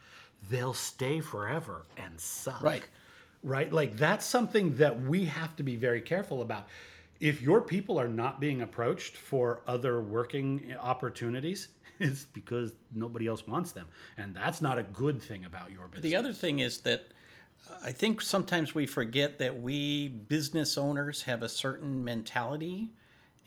They'll 0.49 0.73
stay 0.73 1.21
forever 1.21 1.85
and 1.97 2.19
suck. 2.19 2.61
Right. 2.61 2.87
Right? 3.43 3.71
Like 3.71 3.97
that's 3.97 4.25
something 4.25 4.75
that 4.77 5.01
we 5.01 5.25
have 5.25 5.55
to 5.57 5.63
be 5.63 5.75
very 5.75 6.01
careful 6.01 6.41
about. 6.41 6.67
If 7.19 7.41
your 7.41 7.61
people 7.61 7.99
are 7.99 8.07
not 8.07 8.39
being 8.39 8.61
approached 8.61 9.15
for 9.15 9.61
other 9.67 10.01
working 10.01 10.75
opportunities, 10.79 11.69
it's 11.99 12.25
because 12.25 12.73
nobody 12.93 13.27
else 13.27 13.47
wants 13.47 13.71
them. 13.71 13.87
And 14.17 14.35
that's 14.35 14.61
not 14.61 14.77
a 14.77 14.83
good 14.83 15.21
thing 15.21 15.45
about 15.45 15.71
your 15.71 15.87
business. 15.87 16.03
The 16.03 16.15
other 16.15 16.33
thing 16.33 16.59
is 16.59 16.79
that 16.79 17.07
I 17.83 17.91
think 17.91 18.21
sometimes 18.21 18.73
we 18.73 18.85
forget 18.85 19.37
that 19.39 19.61
we 19.61 20.07
business 20.07 20.77
owners 20.77 21.23
have 21.23 21.43
a 21.43 21.49
certain 21.49 22.03
mentality, 22.03 22.91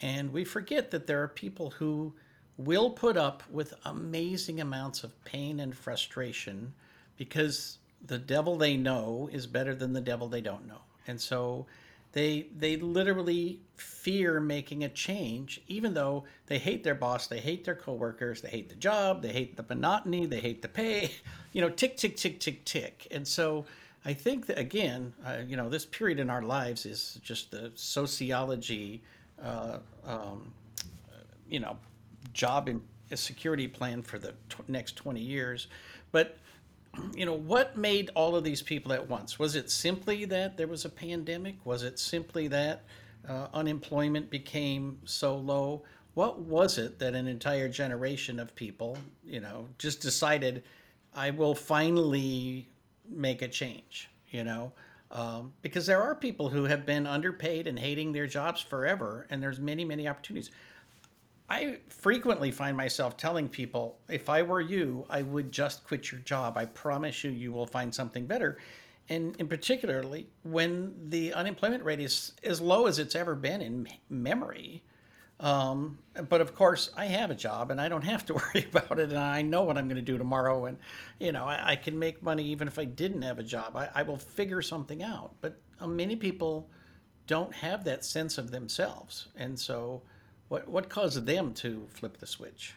and 0.01 0.33
we 0.33 0.45
forget 0.45 0.91
that 0.93 1.07
there 1.07 1.23
are 1.23 1.29
people 1.29 1.71
who 1.71 2.15
will 2.57 2.91
put 2.91 3.17
up 3.17 3.43
with 3.51 3.75
amazing 3.85 4.61
amounts 4.61 5.05
of 5.05 5.25
pain 5.25 5.61
and 5.61 5.77
frustration 5.77 6.73
because 7.17 7.79
the 8.07 8.19
devil 8.19 8.57
they 8.57 8.77
know 8.77 9.29
is 9.33 9.47
better 9.47 9.75
than 9.75 9.93
the 9.93 10.01
devil 10.01 10.29
they 10.29 10.41
don't 10.41 10.67
know. 10.67 10.83
And 11.07 11.21
so 11.21 11.67
they 12.13 12.47
they 12.57 12.77
literally 12.77 13.61
fear 13.77 14.41
making 14.41 14.85
a 14.85 14.89
change 14.89 15.61
even 15.69 15.95
though 15.95 16.25
they 16.47 16.59
hate 16.59 16.83
their 16.83 16.95
boss, 16.95 17.27
they 17.27 17.41
hate 17.41 17.65
their 17.65 17.75
coworkers, 17.75 18.41
they 18.41 18.49
hate 18.49 18.69
the 18.69 18.75
job, 18.77 19.23
they 19.23 19.33
hate 19.33 19.57
the 19.57 19.65
monotony, 19.69 20.27
they 20.27 20.41
hate 20.41 20.63
the 20.63 20.69
pay, 20.69 21.11
you 21.53 21.61
know, 21.61 21.71
tick 21.71 21.97
tick 21.97 22.17
tick 22.17 22.41
tick 22.41 22.65
tick. 22.65 23.07
And 23.11 23.27
so 23.27 23.67
I 24.05 24.15
think 24.15 24.47
that 24.47 24.59
again, 24.59 25.13
uh, 25.25 25.39
you 25.47 25.57
know, 25.57 25.69
this 25.69 25.85
period 25.85 26.19
in 26.19 26.31
our 26.31 26.43
lives 26.43 26.87
is 26.87 27.21
just 27.23 27.51
the 27.51 27.73
sociology, 27.75 29.03
uh, 29.43 29.79
um, 30.07 30.53
you 31.49 31.61
know, 31.61 31.77
job 32.33 32.69
and 32.69 32.81
security 33.15 33.67
plan 33.67 34.03
for 34.03 34.19
the 34.19 34.33
t- 34.49 34.63
next 34.69 34.97
20 34.97 35.21
years. 35.21 35.69
But 36.13 36.39
you 37.15 37.27
know, 37.27 37.35
what 37.35 37.77
made 37.77 38.11
all 38.15 38.35
of 38.35 38.45
these 38.45 38.63
people 38.63 38.93
at 38.93 39.09
once? 39.09 39.39
Was 39.39 39.55
it 39.55 39.71
simply 39.71 40.25
that 40.27 40.57
there 40.57 40.67
was 40.67 40.85
a 40.85 40.89
pandemic? 40.89 41.55
Was 41.65 41.83
it 41.83 41.99
simply 41.99 42.49
that 42.49 42.83
uh, 43.29 43.49
unemployment 43.55 44.31
became 44.31 44.99
so 45.05 45.37
low? 45.37 45.83
What 46.15 46.41
was 46.41 46.79
it 46.79 46.99
that 46.99 47.15
an 47.15 47.29
entire 47.29 47.69
generation 47.69 48.41
of 48.41 48.55
people, 48.55 48.99
you 49.25 49.41
know, 49.41 49.69
just 49.79 50.01
decided, 50.01 50.65
I 51.15 51.31
will 51.31 51.55
finally 51.55 52.69
make 53.11 53.43
a 53.43 53.49
change, 53.49 54.11
you 54.31 54.45
know? 54.45 54.73
Um, 55.11 55.53
because 55.63 55.87
there 55.87 56.03
are 56.03 56.15
people 56.15 56.51
who 56.51 56.65
have 56.65 56.85
been 56.85 57.07
underpaid 57.07 57.67
and 57.67 57.79
hating 57.79 58.13
their 58.13 58.27
jobs 58.27 58.61
forever, 58.61 59.27
and 59.31 59.43
there's 59.43 59.59
many, 59.59 59.85
many 59.85 60.07
opportunities. 60.07 60.51
I 61.49 61.79
frequently 61.89 62.51
find 62.51 62.77
myself 62.77 63.17
telling 63.17 63.49
people, 63.49 63.99
if 64.11 64.29
I 64.29 64.43
were 64.43 64.61
you, 64.61 65.07
I 65.09 65.23
would 65.23 65.51
just 65.51 65.85
quit 65.85 66.13
your 66.13 66.21
job. 66.21 66.59
I 66.59 66.67
promise 66.67 67.25
you, 67.25 67.31
you 67.31 67.53
will 67.53 67.67
find 67.67 67.95
something 67.95 68.27
better. 68.27 68.59
And 69.09 69.35
in 69.37 69.49
particularly 69.49 70.29
when 70.43 70.95
the 71.09 71.33
unemployment 71.33 71.83
rate 71.83 72.01
is 72.01 72.33
as 72.45 72.61
low 72.61 72.87
as 72.87 72.99
it's 72.99 73.15
ever 73.15 73.35
been 73.35 73.63
in 73.63 73.89
memory. 74.11 74.83
Um, 75.41 75.99
but 76.29 76.41
of 76.41 76.55
course, 76.55 76.91
I 76.97 77.07
have 77.07 77.31
a 77.31 77.35
job 77.35 77.71
and 77.71 77.81
I 77.81 77.89
don't 77.89 78.03
have 78.03 78.27
to 78.27 78.35
worry 78.55 78.67
about 78.73 78.99
it. 78.99 79.11
And 79.11 79.19
I 79.19 79.43
know 79.43 79.63
what 79.63 79.79
I'm 79.79 79.87
going 79.87 79.97
to 79.97 80.03
do 80.03 80.19
tomorrow. 80.19 80.67
And, 80.67 80.79
you 81.21 81.33
know, 81.33 81.45
I, 81.45 81.73
I, 81.73 81.77
can 81.77 81.97
make 81.97 82.23
money 82.23 82.45
even 82.47 82.67
if 82.67 82.77
I 82.79 82.85
didn't 82.85 83.23
have 83.23 83.39
a 83.39 83.45
job. 83.45 83.77
I, 83.77 83.89
I 83.95 84.03
will 84.03 84.17
figure 84.17 84.63
something 84.63 85.03
out. 85.03 85.35
But 85.41 85.61
uh, 85.81 85.87
many 85.87 86.17
people 86.17 86.69
don't 87.29 87.55
have 87.55 87.85
that 87.85 88.05
sense 88.05 88.37
of 88.37 88.51
themselves. 88.51 89.29
And 89.37 89.59
so, 89.59 90.03
what 90.49 90.67
what 90.67 90.89
caused 90.89 91.25
them 91.27 91.53
to 91.55 91.87
flip 91.93 92.17
the 92.19 92.27
switch? 92.27 92.75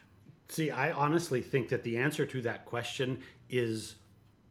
See, 0.50 0.70
I 0.70 0.92
honestly 0.92 1.42
think 1.42 1.70
that 1.70 1.84
the 1.84 1.98
answer 1.98 2.26
to 2.26 2.42
that 2.42 2.66
question 2.66 3.22
is 3.50 3.96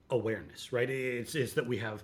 awareness, 0.09 0.73
right? 0.73 0.89
It's, 0.89 1.35
it's 1.35 1.53
that 1.53 1.67
we 1.67 1.77
have, 1.77 2.03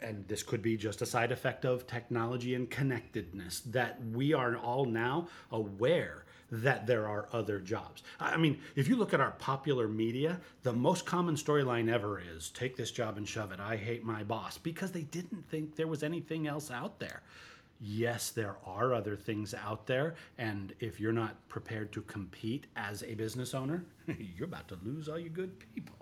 and 0.00 0.26
this 0.28 0.42
could 0.42 0.62
be 0.62 0.76
just 0.76 1.02
a 1.02 1.06
side 1.06 1.32
effect 1.32 1.64
of 1.64 1.86
technology 1.86 2.54
and 2.54 2.70
connectedness, 2.70 3.60
that 3.60 3.98
we 4.12 4.32
are 4.32 4.56
all 4.56 4.84
now 4.84 5.28
aware 5.50 6.24
that 6.50 6.86
there 6.86 7.08
are 7.08 7.28
other 7.32 7.58
jobs. 7.58 8.02
I 8.20 8.36
mean, 8.36 8.60
if 8.76 8.86
you 8.86 8.96
look 8.96 9.14
at 9.14 9.20
our 9.20 9.30
popular 9.32 9.88
media, 9.88 10.38
the 10.62 10.72
most 10.72 11.06
common 11.06 11.34
storyline 11.34 11.90
ever 11.90 12.20
is 12.20 12.50
take 12.50 12.76
this 12.76 12.90
job 12.90 13.16
and 13.16 13.26
shove 13.26 13.52
it. 13.52 13.60
I 13.60 13.76
hate 13.76 14.04
my 14.04 14.22
boss 14.22 14.58
because 14.58 14.92
they 14.92 15.02
didn't 15.02 15.48
think 15.48 15.76
there 15.76 15.86
was 15.86 16.02
anything 16.02 16.46
else 16.46 16.70
out 16.70 17.00
there 17.00 17.22
yes, 17.82 18.30
there 18.30 18.56
are 18.64 18.94
other 18.94 19.16
things 19.16 19.54
out 19.54 19.86
there. 19.86 20.14
And 20.38 20.72
if 20.80 21.00
you're 21.00 21.12
not 21.12 21.36
prepared 21.48 21.92
to 21.92 22.02
compete 22.02 22.66
as 22.76 23.02
a 23.02 23.14
business 23.14 23.54
owner, 23.54 23.84
you're 24.36 24.46
about 24.46 24.68
to 24.68 24.78
lose 24.84 25.08
all 25.08 25.18
your 25.18 25.30
good 25.30 25.52
people. 25.74 26.01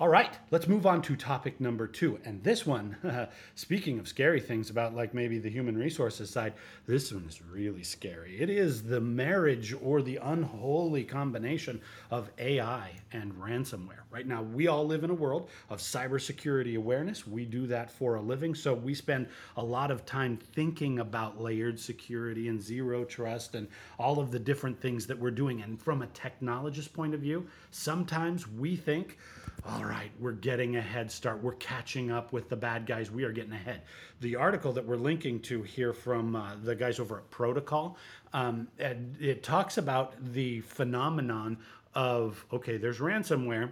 All 0.00 0.08
right, 0.08 0.36
let's 0.50 0.66
move 0.66 0.84
on 0.84 1.00
to 1.02 1.14
topic 1.14 1.60
number 1.60 1.86
two. 1.86 2.18
And 2.24 2.42
this 2.42 2.66
one, 2.66 2.96
speaking 3.54 4.00
of 4.00 4.08
scary 4.08 4.40
things 4.40 4.68
about 4.68 4.96
like 4.96 5.14
maybe 5.14 5.38
the 5.38 5.50
human 5.50 5.78
resources 5.78 6.28
side, 6.28 6.54
this 6.86 7.12
one 7.12 7.24
is 7.28 7.40
really 7.40 7.84
scary. 7.84 8.40
It 8.40 8.50
is 8.50 8.82
the 8.82 9.00
marriage 9.00 9.72
or 9.80 10.02
the 10.02 10.16
unholy 10.16 11.04
combination 11.04 11.80
of 12.10 12.30
AI 12.38 12.90
and 13.12 13.32
ransomware. 13.34 14.00
Right 14.10 14.26
now, 14.26 14.42
we 14.42 14.66
all 14.66 14.84
live 14.84 15.04
in 15.04 15.10
a 15.10 15.14
world 15.14 15.50
of 15.70 15.78
cybersecurity 15.78 16.76
awareness. 16.76 17.24
We 17.24 17.44
do 17.44 17.68
that 17.68 17.88
for 17.88 18.16
a 18.16 18.20
living. 18.20 18.56
So 18.56 18.74
we 18.74 18.94
spend 18.94 19.28
a 19.56 19.62
lot 19.64 19.92
of 19.92 20.04
time 20.04 20.36
thinking 20.36 20.98
about 20.98 21.40
layered 21.40 21.78
security 21.78 22.48
and 22.48 22.60
zero 22.60 23.04
trust 23.04 23.54
and 23.54 23.68
all 24.00 24.18
of 24.18 24.32
the 24.32 24.40
different 24.40 24.80
things 24.80 25.06
that 25.06 25.18
we're 25.18 25.30
doing. 25.30 25.62
And 25.62 25.80
from 25.80 26.02
a 26.02 26.08
technologist 26.08 26.92
point 26.92 27.14
of 27.14 27.20
view, 27.20 27.46
sometimes 27.70 28.48
we 28.48 28.74
think, 28.74 29.18
all 29.64 29.84
right, 29.84 30.10
we're 30.18 30.32
getting 30.32 30.76
a 30.76 30.80
head 30.80 31.10
start. 31.10 31.40
We're 31.40 31.52
catching 31.52 32.10
up 32.10 32.32
with 32.32 32.48
the 32.48 32.56
bad 32.56 32.84
guys. 32.84 33.12
We 33.12 33.22
are 33.22 33.30
getting 33.30 33.52
ahead. 33.52 33.82
The 34.20 34.34
article 34.34 34.72
that 34.72 34.84
we're 34.84 34.96
linking 34.96 35.38
to 35.42 35.62
here 35.62 35.92
from 35.92 36.34
uh, 36.34 36.56
the 36.64 36.74
guys 36.74 36.98
over 36.98 37.18
at 37.18 37.30
Protocol, 37.30 37.96
um, 38.32 38.66
it 38.78 39.44
talks 39.44 39.78
about 39.78 40.14
the 40.32 40.60
phenomenon 40.62 41.58
of 41.94 42.44
okay, 42.52 42.76
there's 42.76 42.98
ransomware, 42.98 43.70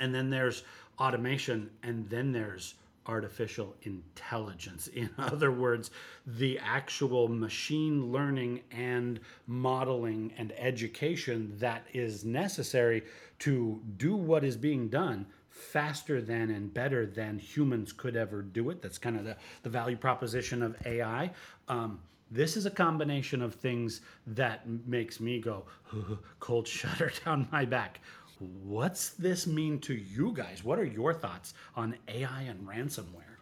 and 0.00 0.12
then 0.12 0.30
there's 0.30 0.64
automation, 0.98 1.70
and 1.84 2.08
then 2.10 2.32
there's 2.32 2.74
artificial 3.06 3.74
intelligence. 3.82 4.86
In 4.88 5.10
other 5.18 5.50
words, 5.50 5.90
the 6.26 6.58
actual 6.58 7.28
machine 7.28 8.12
learning 8.12 8.62
and 8.70 9.20
modeling 9.46 10.32
and 10.36 10.52
education 10.56 11.52
that 11.58 11.86
is 11.92 12.24
necessary 12.24 13.02
to 13.40 13.80
do 13.96 14.16
what 14.16 14.44
is 14.44 14.56
being 14.56 14.88
done 14.88 15.26
faster 15.48 16.20
than 16.20 16.50
and 16.50 16.74
better 16.74 17.06
than 17.06 17.38
humans 17.38 17.92
could 17.92 18.16
ever 18.16 18.42
do 18.42 18.70
it. 18.70 18.82
That's 18.82 18.98
kind 18.98 19.16
of 19.16 19.24
the, 19.24 19.36
the 19.62 19.70
value 19.70 19.96
proposition 19.96 20.62
of 20.62 20.76
AI. 20.84 21.30
Um, 21.68 22.00
this 22.30 22.56
is 22.56 22.66
a 22.66 22.70
combination 22.70 23.40
of 23.40 23.54
things 23.54 24.00
that 24.26 24.66
makes 24.86 25.20
me 25.20 25.40
go 25.40 25.64
cold 26.40 26.66
shudder 26.66 27.12
down 27.24 27.48
my 27.52 27.64
back. 27.64 28.00
What's 28.38 29.10
this 29.10 29.46
mean 29.46 29.78
to 29.80 29.94
you 29.94 30.32
guys? 30.32 30.64
What 30.64 30.78
are 30.78 30.84
your 30.84 31.14
thoughts 31.14 31.54
on 31.76 31.96
AI 32.08 32.42
and 32.42 32.66
ransomware? 32.66 33.34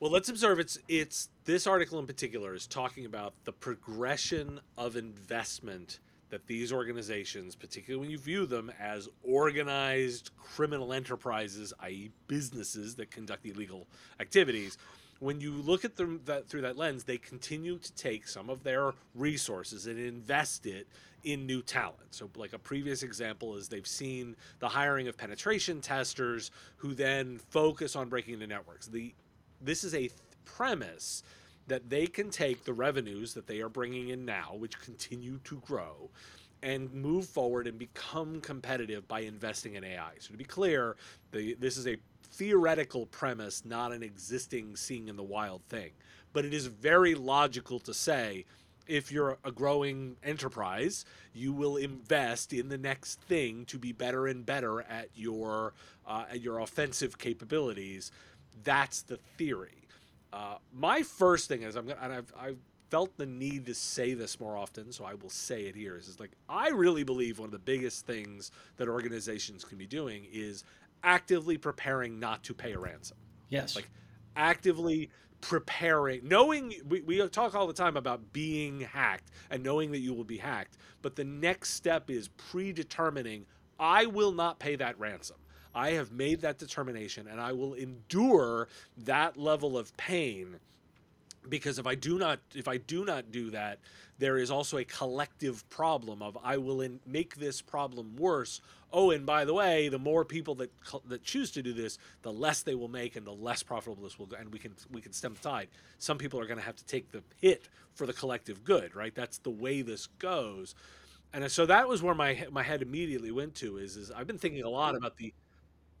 Well, 0.00 0.10
let's 0.10 0.28
observe 0.28 0.58
it's 0.58 0.78
it's 0.88 1.28
this 1.44 1.66
article 1.66 1.98
in 1.98 2.06
particular 2.06 2.54
is 2.54 2.66
talking 2.66 3.04
about 3.04 3.34
the 3.44 3.52
progression 3.52 4.60
of 4.76 4.96
investment 4.96 5.98
that 6.30 6.46
these 6.46 6.72
organizations, 6.72 7.54
particularly 7.54 8.00
when 8.00 8.10
you 8.10 8.18
view 8.18 8.46
them 8.46 8.72
as 8.80 9.08
organized 9.22 10.30
criminal 10.38 10.92
enterprises, 10.92 11.72
i.e., 11.80 12.10
businesses 12.28 12.94
that 12.94 13.10
conduct 13.10 13.44
illegal 13.44 13.86
activities, 14.20 14.78
when 15.20 15.40
you 15.40 15.52
look 15.52 15.84
at 15.84 15.96
them 15.96 16.20
that, 16.24 16.48
through 16.48 16.62
that 16.62 16.76
lens, 16.76 17.04
they 17.04 17.18
continue 17.18 17.78
to 17.78 17.92
take 17.92 18.26
some 18.26 18.50
of 18.50 18.64
their 18.64 18.92
resources 19.14 19.86
and 19.86 19.98
invest 19.98 20.66
it 20.66 20.88
in 21.22 21.46
new 21.46 21.62
talent. 21.62 21.98
So, 22.10 22.28
like 22.36 22.54
a 22.54 22.58
previous 22.58 23.02
example 23.02 23.56
is 23.56 23.68
they've 23.68 23.86
seen 23.86 24.34
the 24.58 24.68
hiring 24.68 25.08
of 25.08 25.16
penetration 25.18 25.82
testers 25.82 26.50
who 26.76 26.94
then 26.94 27.38
focus 27.50 27.94
on 27.94 28.08
breaking 28.08 28.38
the 28.38 28.46
networks. 28.46 28.86
The 28.86 29.14
this 29.60 29.84
is 29.84 29.94
a 29.94 29.98
th- 29.98 30.12
premise 30.46 31.22
that 31.66 31.90
they 31.90 32.06
can 32.06 32.30
take 32.30 32.64
the 32.64 32.72
revenues 32.72 33.34
that 33.34 33.46
they 33.46 33.60
are 33.60 33.68
bringing 33.68 34.08
in 34.08 34.24
now, 34.24 34.54
which 34.56 34.80
continue 34.80 35.38
to 35.44 35.58
grow, 35.66 36.08
and 36.62 36.92
move 36.94 37.26
forward 37.26 37.66
and 37.66 37.78
become 37.78 38.40
competitive 38.40 39.06
by 39.06 39.20
investing 39.20 39.74
in 39.74 39.84
AI. 39.84 40.12
So 40.18 40.32
to 40.32 40.38
be 40.38 40.44
clear, 40.44 40.96
the, 41.30 41.54
this 41.60 41.76
is 41.76 41.86
a 41.86 41.96
theoretical 42.30 43.06
premise, 43.06 43.64
not 43.64 43.92
an 43.92 44.02
existing 44.02 44.76
seeing 44.76 45.08
in 45.08 45.16
the 45.16 45.22
wild 45.22 45.62
thing. 45.68 45.90
But 46.32 46.44
it 46.44 46.54
is 46.54 46.66
very 46.66 47.14
logical 47.14 47.80
to 47.80 47.92
say 47.92 48.44
if 48.86 49.12
you're 49.12 49.38
a 49.44 49.52
growing 49.52 50.16
enterprise, 50.22 51.04
you 51.32 51.52
will 51.52 51.76
invest 51.76 52.52
in 52.52 52.68
the 52.68 52.78
next 52.78 53.20
thing 53.22 53.64
to 53.66 53.78
be 53.78 53.92
better 53.92 54.26
and 54.26 54.44
better 54.44 54.82
at 54.82 55.08
your 55.14 55.74
uh, 56.06 56.24
at 56.30 56.40
your 56.40 56.58
offensive 56.58 57.18
capabilities. 57.18 58.10
That's 58.64 59.02
the 59.02 59.16
theory. 59.36 59.86
Uh, 60.32 60.56
my 60.74 61.02
first 61.02 61.48
thing 61.48 61.62
is 61.62 61.76
I'm 61.76 61.86
gonna, 61.86 62.00
and 62.02 62.12
I've, 62.12 62.32
I've 62.38 62.58
felt 62.90 63.16
the 63.16 63.26
need 63.26 63.66
to 63.66 63.74
say 63.74 64.14
this 64.14 64.40
more 64.40 64.56
often, 64.56 64.90
so 64.92 65.04
I 65.04 65.14
will 65.14 65.30
say 65.30 65.62
it 65.62 65.76
here. 65.76 65.96
Is, 65.96 66.08
is 66.08 66.20
like 66.20 66.32
I 66.48 66.70
really 66.70 67.04
believe 67.04 67.38
one 67.38 67.46
of 67.46 67.52
the 67.52 67.58
biggest 67.58 68.06
things 68.06 68.50
that 68.76 68.88
organizations 68.88 69.64
can 69.64 69.78
be 69.78 69.86
doing 69.86 70.26
is 70.32 70.64
actively 71.02 71.56
preparing 71.56 72.18
not 72.18 72.42
to 72.44 72.54
pay 72.54 72.72
a 72.72 72.78
ransom. 72.78 73.16
Yes. 73.48 73.76
Like 73.76 73.88
actively 74.36 75.10
preparing, 75.40 76.26
knowing 76.26 76.74
we, 76.88 77.00
we 77.00 77.28
talk 77.28 77.54
all 77.54 77.66
the 77.66 77.72
time 77.72 77.96
about 77.96 78.32
being 78.32 78.80
hacked 78.80 79.30
and 79.50 79.62
knowing 79.62 79.90
that 79.92 79.98
you 79.98 80.14
will 80.14 80.24
be 80.24 80.38
hacked, 80.38 80.76
but 81.02 81.16
the 81.16 81.24
next 81.24 81.70
step 81.70 82.10
is 82.10 82.28
predetermining 82.28 83.46
I 83.78 84.06
will 84.06 84.32
not 84.32 84.58
pay 84.58 84.76
that 84.76 84.98
ransom. 85.00 85.38
I 85.74 85.92
have 85.92 86.12
made 86.12 86.42
that 86.42 86.58
determination 86.58 87.26
and 87.28 87.40
I 87.40 87.52
will 87.52 87.74
endure 87.74 88.68
that 88.98 89.38
level 89.38 89.78
of 89.78 89.96
pain 89.96 90.56
because 91.48 91.78
if 91.78 91.86
I 91.86 91.94
do 91.94 92.18
not 92.18 92.40
if 92.54 92.68
I 92.68 92.76
do 92.76 93.04
not 93.04 93.32
do 93.32 93.50
that, 93.50 93.78
there 94.20 94.36
is 94.36 94.50
also 94.50 94.78
a 94.78 94.84
collective 94.84 95.68
problem 95.70 96.22
of 96.22 96.38
I 96.44 96.58
will 96.58 96.82
in, 96.82 97.00
make 97.06 97.36
this 97.36 97.60
problem 97.60 98.16
worse. 98.16 98.60
Oh, 98.92 99.10
and 99.10 99.24
by 99.24 99.44
the 99.44 99.54
way, 99.54 99.88
the 99.88 99.98
more 99.98 100.24
people 100.24 100.54
that 100.56 100.70
that 101.08 101.24
choose 101.24 101.50
to 101.52 101.62
do 101.62 101.72
this, 101.72 101.98
the 102.22 102.32
less 102.32 102.62
they 102.62 102.74
will 102.74 102.88
make, 102.88 103.16
and 103.16 103.26
the 103.26 103.32
less 103.32 103.62
profitable 103.62 104.04
this 104.04 104.18
will 104.18 104.26
go. 104.26 104.36
And 104.36 104.52
we 104.52 104.58
can 104.58 104.74
we 104.92 105.00
can 105.00 105.12
stem 105.12 105.34
the 105.34 105.40
tide. 105.48 105.68
Some 105.98 106.18
people 106.18 106.38
are 106.38 106.46
going 106.46 106.58
to 106.58 106.64
have 106.64 106.76
to 106.76 106.84
take 106.84 107.10
the 107.10 107.22
hit 107.40 107.68
for 107.94 108.06
the 108.06 108.12
collective 108.12 108.62
good, 108.62 108.94
right? 108.94 109.14
That's 109.14 109.38
the 109.38 109.50
way 109.50 109.82
this 109.82 110.06
goes. 110.18 110.74
And 111.32 111.50
so 111.50 111.64
that 111.66 111.88
was 111.88 112.02
where 112.02 112.14
my 112.14 112.46
my 112.50 112.62
head 112.62 112.82
immediately 112.82 113.30
went 113.30 113.54
to 113.56 113.78
is 113.78 113.96
is 113.96 114.10
I've 114.10 114.26
been 114.26 114.38
thinking 114.38 114.64
a 114.64 114.68
lot 114.68 114.94
about 114.96 115.16
the 115.16 115.32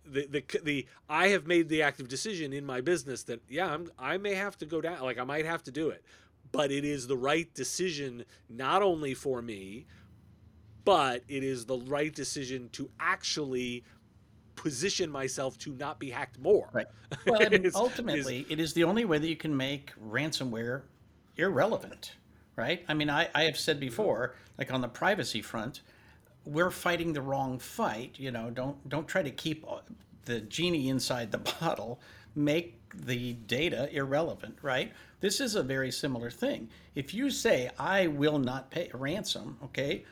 the, 0.04 0.26
the 0.26 0.60
the 0.62 0.86
I 1.08 1.28
have 1.28 1.46
made 1.46 1.68
the 1.68 1.82
active 1.82 2.08
decision 2.08 2.52
in 2.52 2.64
my 2.66 2.80
business 2.80 3.22
that 3.24 3.40
yeah 3.48 3.72
I'm, 3.72 3.90
I 3.98 4.16
may 4.18 4.34
have 4.34 4.58
to 4.58 4.66
go 4.66 4.80
down 4.80 5.00
like 5.02 5.18
I 5.18 5.24
might 5.24 5.46
have 5.46 5.62
to 5.64 5.70
do 5.70 5.90
it, 5.90 6.04
but 6.52 6.70
it 6.70 6.84
is 6.84 7.06
the 7.06 7.16
right 7.16 7.52
decision 7.54 8.24
not 8.48 8.82
only 8.82 9.14
for 9.14 9.42
me, 9.42 9.86
but 10.84 11.22
it 11.28 11.44
is 11.44 11.66
the 11.66 11.78
right 11.78 12.14
decision 12.14 12.68
to 12.72 12.90
actually 12.98 13.84
position 14.56 15.10
myself 15.10 15.58
to 15.58 15.72
not 15.72 15.98
be 15.98 16.10
hacked 16.10 16.38
more. 16.38 16.68
Right. 16.72 16.86
Well, 17.26 17.42
I 17.44 17.48
mean, 17.48 17.70
ultimately, 17.74 18.46
it 18.48 18.60
is 18.60 18.72
the 18.72 18.84
only 18.84 19.04
way 19.04 19.18
that 19.18 19.28
you 19.28 19.36
can 19.36 19.56
make 19.56 19.92
ransomware 20.00 20.82
irrelevant, 21.36 22.12
right? 22.54 22.84
I 22.88 22.94
mean, 22.94 23.10
I, 23.10 23.28
I 23.34 23.44
have 23.44 23.58
said 23.58 23.80
before, 23.80 24.36
like 24.58 24.72
on 24.72 24.80
the 24.80 24.88
privacy 24.88 25.42
front, 25.42 25.80
we're 26.44 26.70
fighting 26.70 27.12
the 27.12 27.20
wrong 27.20 27.58
fight. 27.58 28.14
You 28.16 28.30
know, 28.30 28.50
don't 28.50 28.88
don't 28.88 29.08
try 29.08 29.22
to 29.22 29.30
keep 29.30 29.64
uh, 29.68 29.78
the 30.24 30.40
genie 30.40 30.88
inside 30.88 31.32
the 31.32 31.38
bottle. 31.60 32.00
Make 32.36 32.78
the 32.94 33.32
data 33.32 33.88
irrelevant, 33.92 34.58
right? 34.62 34.92
This 35.20 35.40
is 35.40 35.54
a 35.54 35.62
very 35.62 35.90
similar 35.90 36.30
thing. 36.30 36.68
If 36.94 37.12
you 37.14 37.30
say 37.30 37.70
I 37.78 38.06
will 38.06 38.38
not 38.38 38.70
pay 38.70 38.90
a 38.92 38.96
ransom, 38.96 39.58
okay, 39.64 40.04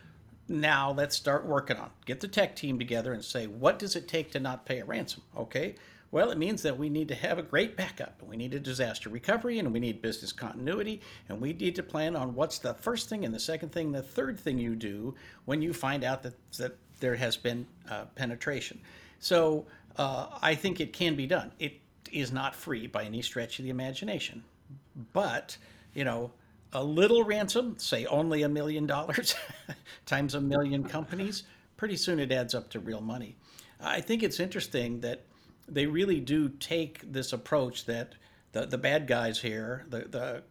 now 0.48 0.92
let's 0.92 1.16
start 1.16 1.46
working 1.46 1.76
on. 1.76 1.90
Get 2.04 2.20
the 2.20 2.28
tech 2.28 2.56
team 2.56 2.78
together 2.78 3.12
and 3.12 3.24
say 3.24 3.46
what 3.46 3.78
does 3.78 3.96
it 3.96 4.08
take 4.08 4.30
to 4.32 4.40
not 4.40 4.66
pay 4.66 4.80
a 4.80 4.84
ransom, 4.84 5.22
okay? 5.36 5.74
Well, 6.10 6.30
it 6.30 6.38
means 6.38 6.62
that 6.62 6.78
we 6.78 6.88
need 6.88 7.08
to 7.08 7.14
have 7.14 7.38
a 7.38 7.42
great 7.42 7.76
backup. 7.76 8.22
We 8.22 8.36
need 8.36 8.54
a 8.54 8.60
disaster 8.60 9.10
recovery 9.10 9.58
and 9.58 9.72
we 9.72 9.80
need 9.80 10.00
business 10.00 10.32
continuity. 10.32 11.02
And 11.28 11.38
we 11.38 11.52
need 11.52 11.74
to 11.76 11.82
plan 11.82 12.16
on 12.16 12.34
what's 12.34 12.58
the 12.58 12.72
first 12.74 13.10
thing 13.10 13.26
and 13.26 13.34
the 13.34 13.40
second 13.40 13.72
thing, 13.72 13.92
the 13.92 14.02
third 14.02 14.40
thing 14.40 14.58
you 14.58 14.74
do 14.74 15.14
when 15.44 15.60
you 15.60 15.74
find 15.74 16.04
out 16.04 16.22
that, 16.22 16.34
that 16.56 16.76
there 17.00 17.16
has 17.16 17.36
been 17.36 17.66
uh, 17.90 18.06
penetration. 18.14 18.80
So 19.20 19.66
uh, 19.96 20.28
I 20.40 20.54
think 20.54 20.80
it 20.80 20.94
can 20.94 21.14
be 21.14 21.26
done. 21.26 21.52
It 21.58 21.74
is 22.10 22.32
not 22.32 22.54
free 22.54 22.86
by 22.86 23.04
any 23.04 23.20
stretch 23.20 23.58
of 23.58 23.66
the 23.66 23.70
imagination. 23.70 24.44
But, 25.12 25.56
you 25.94 26.04
know, 26.04 26.32
a 26.72 26.82
little 26.82 27.24
ransom, 27.24 27.78
say 27.78 28.04
only 28.06 28.42
a 28.42 28.48
million 28.48 28.86
dollars 28.86 29.34
times 30.06 30.34
a 30.34 30.40
million 30.40 30.84
companies, 30.84 31.44
pretty 31.76 31.96
soon 31.96 32.18
it 32.18 32.32
adds 32.32 32.54
up 32.54 32.68
to 32.70 32.80
real 32.80 33.00
money. 33.00 33.36
I 33.80 34.00
think 34.00 34.22
it's 34.22 34.40
interesting 34.40 35.00
that 35.00 35.22
they 35.68 35.86
really 35.86 36.20
do 36.20 36.48
take 36.48 37.10
this 37.12 37.32
approach 37.32 37.86
that 37.86 38.14
the, 38.52 38.66
the 38.66 38.78
bad 38.78 39.06
guys 39.06 39.40
here, 39.40 39.86
the, 39.88 40.00
the 40.00 40.42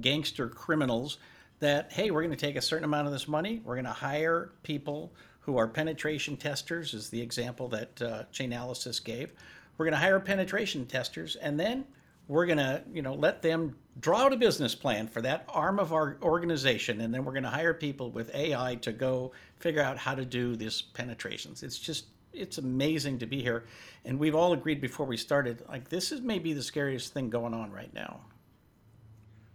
gangster 0.00 0.48
criminals, 0.48 1.18
that, 1.58 1.92
hey, 1.92 2.10
we're 2.10 2.22
going 2.22 2.30
to 2.30 2.36
take 2.36 2.56
a 2.56 2.62
certain 2.62 2.84
amount 2.84 3.06
of 3.06 3.12
this 3.12 3.26
money, 3.26 3.62
we're 3.64 3.74
going 3.74 3.86
to 3.86 3.90
hire 3.90 4.52
people 4.62 5.12
who 5.40 5.56
are 5.56 5.66
penetration 5.66 6.36
testers, 6.36 6.92
is 6.92 7.08
the 7.08 7.20
example 7.20 7.68
that 7.68 8.02
uh, 8.02 8.24
Chainalysis 8.32 9.02
gave. 9.02 9.30
We're 9.78 9.86
going 9.86 9.94
to 9.94 9.98
hire 9.98 10.20
penetration 10.20 10.86
testers, 10.86 11.36
and 11.36 11.58
then 11.58 11.84
we're 12.28 12.46
going 12.46 12.58
to, 12.58 12.82
you 12.92 13.02
know, 13.02 13.14
let 13.14 13.42
them 13.42 13.76
draw 14.00 14.24
out 14.24 14.32
a 14.32 14.36
business 14.36 14.74
plan 14.74 15.06
for 15.06 15.22
that 15.22 15.44
arm 15.48 15.78
of 15.78 15.92
our 15.92 16.18
organization, 16.22 17.00
and 17.00 17.14
then 17.14 17.24
we're 17.24 17.32
going 17.32 17.44
to 17.44 17.50
hire 17.50 17.74
people 17.74 18.10
with 18.10 18.34
AI 18.34 18.74
to 18.76 18.92
go 18.92 19.32
figure 19.58 19.82
out 19.82 19.96
how 19.96 20.14
to 20.14 20.24
do 20.24 20.56
this 20.56 20.82
penetrations. 20.82 21.62
It's 21.62 21.78
just 21.78 22.06
it's 22.32 22.58
amazing 22.58 23.18
to 23.18 23.26
be 23.26 23.42
here. 23.42 23.64
And 24.04 24.18
we've 24.18 24.34
all 24.34 24.52
agreed 24.52 24.80
before 24.80 25.06
we 25.06 25.16
started, 25.16 25.62
like 25.68 25.88
this 25.88 26.12
is 26.12 26.20
maybe 26.20 26.52
the 26.52 26.62
scariest 26.62 27.14
thing 27.14 27.30
going 27.30 27.54
on 27.54 27.72
right 27.72 27.92
now. 27.94 28.20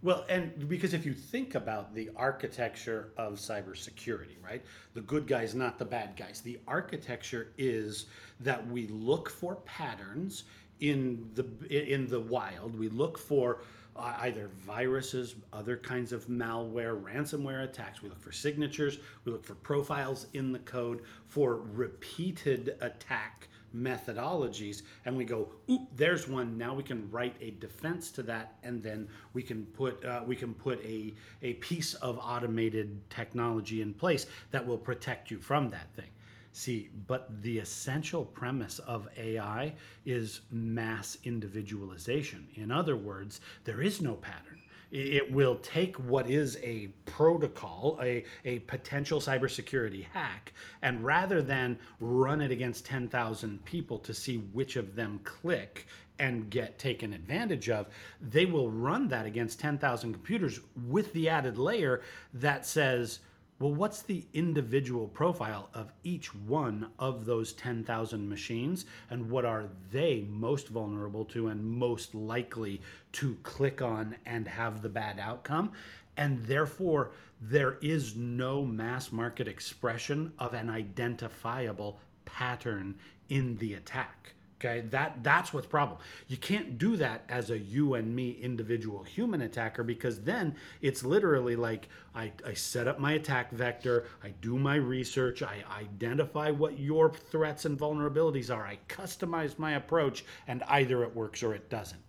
Well, 0.02 0.24
and 0.28 0.68
because 0.68 0.94
if 0.94 1.06
you 1.06 1.14
think 1.14 1.54
about 1.54 1.94
the 1.94 2.10
architecture 2.16 3.12
of 3.16 3.34
cybersecurity, 3.34 4.34
right? 4.42 4.64
The 4.94 5.00
good 5.02 5.28
guys, 5.28 5.54
not 5.54 5.78
the 5.78 5.84
bad 5.84 6.16
guys. 6.16 6.40
The 6.40 6.58
architecture 6.66 7.52
is 7.56 8.06
that 8.40 8.66
we 8.66 8.88
look 8.88 9.30
for 9.30 9.56
patterns 9.64 10.42
in 10.82 11.30
the 11.34 11.46
in 11.70 12.08
the 12.08 12.20
wild. 12.20 12.78
We 12.78 12.88
look 12.88 13.16
for 13.16 13.62
uh, 13.94 14.14
either 14.20 14.50
viruses, 14.66 15.36
other 15.52 15.76
kinds 15.76 16.12
of 16.12 16.26
malware, 16.26 17.00
ransomware 17.00 17.64
attacks. 17.64 18.02
We 18.02 18.08
look 18.08 18.20
for 18.20 18.32
signatures, 18.32 18.98
we 19.24 19.32
look 19.32 19.44
for 19.44 19.54
profiles 19.54 20.26
in 20.34 20.52
the 20.52 20.58
code 20.60 21.02
for 21.28 21.56
repeated 21.72 22.76
attack 22.80 23.48
methodologies 23.74 24.82
and 25.06 25.16
we 25.16 25.24
go 25.24 25.48
oop 25.70 25.80
there's 25.96 26.28
one 26.28 26.58
now 26.58 26.74
we 26.74 26.82
can 26.82 27.10
write 27.10 27.34
a 27.40 27.52
defense 27.52 28.10
to 28.10 28.22
that 28.22 28.58
and 28.62 28.82
then 28.82 29.08
we 29.32 29.42
can 29.42 29.64
put 29.64 30.04
uh, 30.04 30.20
we 30.26 30.36
can 30.36 30.52
put 30.52 30.78
a 30.84 31.14
a 31.40 31.54
piece 31.54 31.94
of 31.94 32.18
automated 32.18 33.00
technology 33.08 33.80
in 33.80 33.94
place 33.94 34.26
that 34.50 34.66
will 34.66 34.76
protect 34.76 35.30
you 35.30 35.38
from 35.38 35.70
that 35.70 35.90
thing 35.96 36.11
See, 36.52 36.90
but 37.06 37.42
the 37.42 37.58
essential 37.58 38.26
premise 38.26 38.78
of 38.80 39.08
AI 39.16 39.72
is 40.04 40.42
mass 40.50 41.16
individualization. 41.24 42.46
In 42.54 42.70
other 42.70 42.96
words, 42.96 43.40
there 43.64 43.80
is 43.80 44.02
no 44.02 44.14
pattern. 44.14 44.60
It 44.90 45.32
will 45.32 45.56
take 45.56 45.96
what 45.96 46.28
is 46.28 46.58
a 46.62 46.88
protocol, 47.06 47.98
a, 48.02 48.24
a 48.44 48.58
potential 48.60 49.20
cybersecurity 49.20 50.04
hack, 50.12 50.52
and 50.82 51.02
rather 51.02 51.40
than 51.40 51.78
run 51.98 52.42
it 52.42 52.50
against 52.50 52.84
10,000 52.84 53.64
people 53.64 53.98
to 54.00 54.12
see 54.12 54.36
which 54.36 54.76
of 54.76 54.94
them 54.94 55.20
click 55.24 55.86
and 56.18 56.50
get 56.50 56.78
taken 56.78 57.14
advantage 57.14 57.70
of, 57.70 57.86
they 58.20 58.44
will 58.44 58.70
run 58.70 59.08
that 59.08 59.24
against 59.24 59.58
10,000 59.58 60.12
computers 60.12 60.60
with 60.86 61.10
the 61.14 61.26
added 61.26 61.56
layer 61.56 62.02
that 62.34 62.66
says, 62.66 63.20
well, 63.62 63.72
what's 63.72 64.02
the 64.02 64.26
individual 64.34 65.06
profile 65.06 65.68
of 65.72 65.92
each 66.02 66.34
one 66.34 66.88
of 66.98 67.26
those 67.26 67.52
10,000 67.52 68.28
machines, 68.28 68.86
and 69.08 69.30
what 69.30 69.44
are 69.44 69.68
they 69.92 70.26
most 70.28 70.66
vulnerable 70.66 71.24
to 71.26 71.46
and 71.46 71.64
most 71.64 72.12
likely 72.12 72.82
to 73.12 73.36
click 73.44 73.80
on 73.80 74.16
and 74.26 74.48
have 74.48 74.82
the 74.82 74.88
bad 74.88 75.20
outcome? 75.20 75.70
And 76.16 76.44
therefore, 76.44 77.12
there 77.40 77.78
is 77.80 78.16
no 78.16 78.64
mass 78.64 79.12
market 79.12 79.46
expression 79.46 80.32
of 80.40 80.54
an 80.54 80.68
identifiable 80.68 82.00
pattern 82.24 82.96
in 83.28 83.56
the 83.58 83.74
attack. 83.74 84.34
Okay, 84.64 84.82
that 84.90 85.24
that's 85.24 85.52
what's 85.52 85.66
problem. 85.66 85.98
You 86.28 86.36
can't 86.36 86.78
do 86.78 86.96
that 86.96 87.24
as 87.28 87.50
a 87.50 87.58
you 87.58 87.94
and 87.94 88.14
me 88.14 88.38
individual 88.40 89.02
human 89.02 89.42
attacker 89.42 89.82
because 89.82 90.20
then 90.20 90.54
it's 90.80 91.04
literally 91.04 91.56
like 91.56 91.88
I, 92.14 92.30
I 92.46 92.54
set 92.54 92.86
up 92.86 93.00
my 93.00 93.14
attack 93.14 93.50
vector, 93.50 94.06
I 94.22 94.28
do 94.40 94.56
my 94.58 94.76
research, 94.76 95.42
I 95.42 95.64
identify 95.76 96.52
what 96.52 96.78
your 96.78 97.12
threats 97.12 97.64
and 97.64 97.76
vulnerabilities 97.76 98.54
are, 98.54 98.64
I 98.64 98.78
customize 98.88 99.58
my 99.58 99.72
approach, 99.72 100.24
and 100.46 100.62
either 100.68 101.02
it 101.02 101.16
works 101.16 101.42
or 101.42 101.54
it 101.54 101.68
doesn't. 101.68 102.02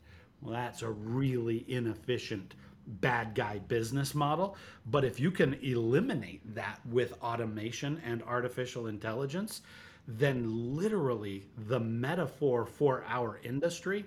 Well, 0.43 0.53
that's 0.53 0.83
a 0.83 0.91
really 0.91 1.65
inefficient 1.67 2.53
bad 2.85 3.33
guy 3.33 3.59
business 3.67 4.13
model. 4.13 4.57
But 4.85 5.05
if 5.05 5.19
you 5.19 5.31
can 5.31 5.55
eliminate 5.63 6.53
that 6.53 6.79
with 6.91 7.13
automation 7.23 7.99
and 8.05 8.21
artificial 8.23 8.85
intelligence, 8.87 9.61
then 10.07 10.75
literally 10.75 11.45
the 11.67 11.79
metaphor 11.79 12.65
for 12.65 13.03
our 13.07 13.39
industry 13.43 14.05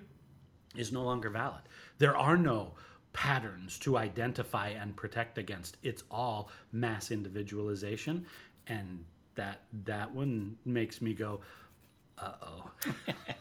is 0.75 0.91
no 0.91 1.03
longer 1.03 1.29
valid. 1.29 1.61
There 1.97 2.15
are 2.15 2.37
no 2.37 2.73
patterns 3.13 3.79
to 3.79 3.97
identify 3.97 4.69
and 4.69 4.95
protect 4.95 5.37
against. 5.37 5.77
It's 5.81 6.03
all 6.11 6.51
mass 6.71 7.09
individualization, 7.09 8.25
and 8.67 9.03
that 9.35 9.61
that 9.85 10.13
one 10.13 10.57
makes 10.65 11.01
me 11.01 11.13
go, 11.13 11.39
uh 12.19 12.33
oh. 12.43 12.71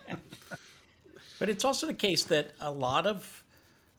but 1.38 1.49
it's 1.51 1.64
also 1.64 1.87
the 1.87 1.95
case 1.95 2.25
that 2.25 2.53
a 2.61 2.71
lot 2.71 3.07
of 3.07 3.45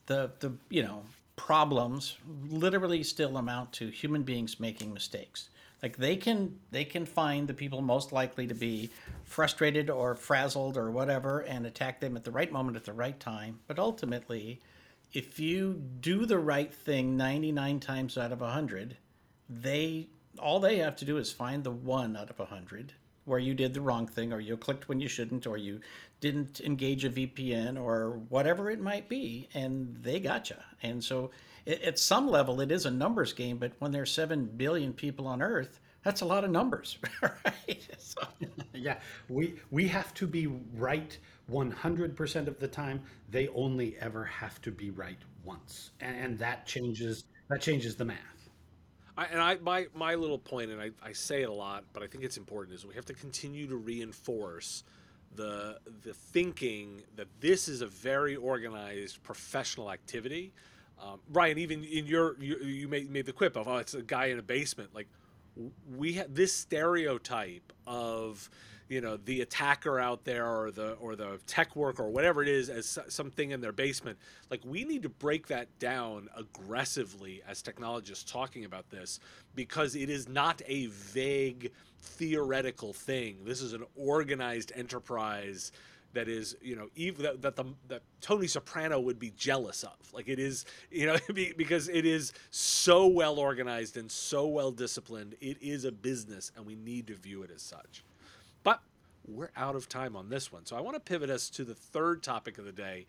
the 0.06 0.32
the 0.40 0.52
you 0.68 0.82
know 0.82 1.02
problems 1.36 2.16
literally 2.48 3.04
still 3.04 3.36
amount 3.36 3.72
to 3.72 3.88
human 3.88 4.24
beings 4.24 4.58
making 4.58 4.92
mistakes 4.92 5.50
like 5.82 5.96
they 5.96 6.16
can 6.16 6.58
they 6.70 6.84
can 6.84 7.06
find 7.06 7.48
the 7.48 7.54
people 7.54 7.80
most 7.82 8.12
likely 8.12 8.46
to 8.46 8.54
be 8.54 8.90
frustrated 9.24 9.90
or 9.90 10.14
frazzled 10.14 10.76
or 10.76 10.90
whatever 10.90 11.40
and 11.40 11.66
attack 11.66 12.00
them 12.00 12.16
at 12.16 12.24
the 12.24 12.30
right 12.30 12.52
moment 12.52 12.76
at 12.76 12.84
the 12.84 12.92
right 12.92 13.18
time 13.20 13.58
but 13.66 13.78
ultimately 13.78 14.60
if 15.12 15.38
you 15.38 15.82
do 16.00 16.26
the 16.26 16.38
right 16.38 16.72
thing 16.72 17.16
99 17.16 17.80
times 17.80 18.18
out 18.18 18.32
of 18.32 18.40
100 18.40 18.96
they 19.48 20.06
all 20.38 20.60
they 20.60 20.78
have 20.78 20.96
to 20.96 21.04
do 21.04 21.16
is 21.16 21.32
find 21.32 21.64
the 21.64 21.70
one 21.70 22.16
out 22.16 22.30
of 22.30 22.38
100 22.38 22.92
where 23.28 23.38
you 23.38 23.54
did 23.54 23.74
the 23.74 23.80
wrong 23.80 24.06
thing 24.06 24.32
or 24.32 24.40
you 24.40 24.56
clicked 24.56 24.88
when 24.88 25.00
you 25.00 25.08
shouldn't 25.08 25.46
or 25.46 25.58
you 25.58 25.80
didn't 26.20 26.60
engage 26.60 27.04
a 27.04 27.10
VPN 27.10 27.80
or 27.80 28.20
whatever 28.30 28.70
it 28.70 28.80
might 28.80 29.08
be 29.08 29.48
and 29.54 29.96
they 30.02 30.18
got 30.18 30.48
you. 30.50 30.56
And 30.82 31.04
so 31.04 31.30
it, 31.68 31.82
at 31.82 31.98
some 31.98 32.28
level 32.28 32.60
it 32.60 32.72
is 32.72 32.86
a 32.86 32.90
numbers 32.90 33.32
game 33.32 33.58
but 33.58 33.72
when 33.78 33.92
there's 33.92 34.10
7 34.10 34.46
billion 34.56 34.92
people 34.92 35.26
on 35.26 35.42
earth 35.42 35.80
that's 36.02 36.22
a 36.22 36.24
lot 36.24 36.42
of 36.44 36.50
numbers 36.50 36.98
right 37.22 37.88
so. 37.98 38.22
yeah 38.74 38.98
we 39.28 39.54
we 39.70 39.86
have 39.86 40.12
to 40.14 40.26
be 40.26 40.46
right 40.74 41.16
100% 41.50 42.46
of 42.46 42.58
the 42.58 42.68
time 42.68 43.00
they 43.30 43.48
only 43.48 43.96
ever 44.00 44.24
have 44.24 44.60
to 44.62 44.70
be 44.70 44.90
right 44.90 45.18
once 45.44 45.90
and, 46.00 46.16
and 46.16 46.38
that 46.38 46.66
changes 46.66 47.24
that 47.48 47.60
changes 47.60 47.94
the 47.96 48.04
math 48.04 48.38
I, 49.18 49.24
and 49.26 49.40
I 49.40 49.56
my 49.56 49.86
my 49.96 50.14
little 50.14 50.38
point, 50.38 50.70
and 50.70 50.80
I, 50.80 50.90
I 51.02 51.12
say 51.12 51.42
it 51.42 51.48
a 51.48 51.52
lot, 51.52 51.82
but 51.92 52.04
I 52.04 52.06
think 52.06 52.22
it's 52.22 52.36
important, 52.36 52.76
is 52.76 52.86
we 52.86 52.94
have 52.94 53.06
to 53.06 53.14
continue 53.14 53.66
to 53.66 53.76
reinforce 53.76 54.84
the 55.34 55.78
the 56.04 56.14
thinking 56.14 57.02
that 57.16 57.26
this 57.40 57.68
is 57.68 57.82
a 57.82 57.88
very 57.88 58.36
organized 58.36 59.20
professional 59.24 59.90
activity. 59.90 60.52
Um, 61.02 61.20
Ryan, 61.30 61.58
even 61.58 61.84
in 61.84 62.06
your 62.06 62.36
you, 62.40 62.58
you 62.58 62.88
made, 62.88 63.10
made 63.10 63.26
the 63.26 63.32
quip 63.32 63.56
of 63.56 63.68
oh, 63.68 63.76
it's 63.76 63.94
a 63.94 64.02
guy 64.02 64.26
in 64.26 64.38
a 64.38 64.42
basement. 64.42 64.94
Like 64.94 65.08
we 65.96 66.14
have 66.14 66.34
this 66.34 66.52
stereotype 66.54 67.72
of 67.86 68.50
you 68.88 69.00
know 69.00 69.18
the 69.24 69.42
attacker 69.42 69.98
out 69.98 70.24
there 70.24 70.46
or 70.46 70.70
the 70.70 70.92
or 70.92 71.14
the 71.14 71.38
tech 71.46 71.76
worker 71.76 72.04
or 72.04 72.10
whatever 72.10 72.42
it 72.42 72.48
is 72.48 72.70
as 72.70 72.98
something 73.08 73.50
in 73.50 73.60
their 73.60 73.72
basement 73.72 74.18
like 74.50 74.60
we 74.64 74.84
need 74.84 75.02
to 75.02 75.08
break 75.08 75.46
that 75.46 75.66
down 75.78 76.28
aggressively 76.36 77.42
as 77.46 77.60
technologists 77.60 78.30
talking 78.30 78.64
about 78.64 78.88
this 78.90 79.20
because 79.54 79.94
it 79.94 80.08
is 80.08 80.28
not 80.28 80.62
a 80.66 80.86
vague 80.86 81.70
theoretical 82.00 82.92
thing 82.92 83.36
this 83.44 83.60
is 83.60 83.72
an 83.72 83.84
organized 83.96 84.72
enterprise 84.74 85.72
that 86.14 86.28
is 86.28 86.56
you 86.62 86.74
know 86.74 86.88
even 86.96 87.22
that, 87.22 87.42
that 87.42 87.56
the 87.56 87.64
that 87.88 88.02
Tony 88.20 88.46
Soprano 88.46 88.98
would 88.98 89.18
be 89.18 89.32
jealous 89.36 89.84
of 89.84 89.96
like 90.12 90.28
it 90.28 90.38
is 90.38 90.64
you 90.90 91.06
know 91.06 91.16
because 91.56 91.88
it 91.88 92.06
is 92.06 92.32
so 92.50 93.06
well 93.06 93.38
organized 93.38 93.96
and 93.96 94.10
so 94.10 94.46
well 94.46 94.70
disciplined 94.70 95.34
it 95.40 95.56
is 95.60 95.84
a 95.84 95.92
business 95.92 96.50
and 96.56 96.64
we 96.64 96.74
need 96.76 97.06
to 97.06 97.14
view 97.14 97.42
it 97.42 97.50
as 97.54 97.62
such 97.62 98.04
but 98.62 98.80
we're 99.28 99.50
out 99.56 99.76
of 99.76 99.88
time 99.88 100.16
on 100.16 100.28
this 100.28 100.52
one. 100.52 100.64
So 100.66 100.76
I 100.76 100.80
want 100.80 100.96
to 100.96 101.00
pivot 101.00 101.30
us 101.30 101.50
to 101.50 101.64
the 101.64 101.74
third 101.74 102.22
topic 102.22 102.58
of 102.58 102.64
the 102.64 102.72
day. 102.72 103.06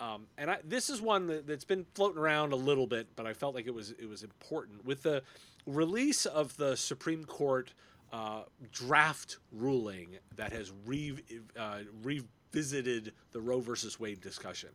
Um, 0.00 0.26
and 0.36 0.50
I, 0.50 0.58
this 0.64 0.90
is 0.90 1.00
one 1.00 1.26
that, 1.28 1.48
has 1.48 1.64
been 1.64 1.86
floating 1.94 2.18
around 2.18 2.52
a 2.52 2.56
little 2.56 2.86
bit, 2.86 3.08
but 3.16 3.26
I 3.26 3.32
felt 3.32 3.54
like 3.54 3.66
it 3.66 3.74
was 3.74 3.92
it 3.92 4.08
was 4.08 4.22
important 4.22 4.84
with 4.84 5.02
the 5.02 5.22
release 5.66 6.26
of 6.26 6.56
the 6.56 6.76
Supreme 6.76 7.24
Court 7.24 7.72
uh, 8.14 8.44
draft 8.70 9.38
ruling 9.50 10.06
that 10.36 10.52
has 10.52 10.70
re, 10.86 11.16
uh, 11.58 11.80
revisited 12.04 13.12
the 13.32 13.40
Roe 13.40 13.58
versus 13.58 13.98
Wade 13.98 14.20
discussion. 14.20 14.68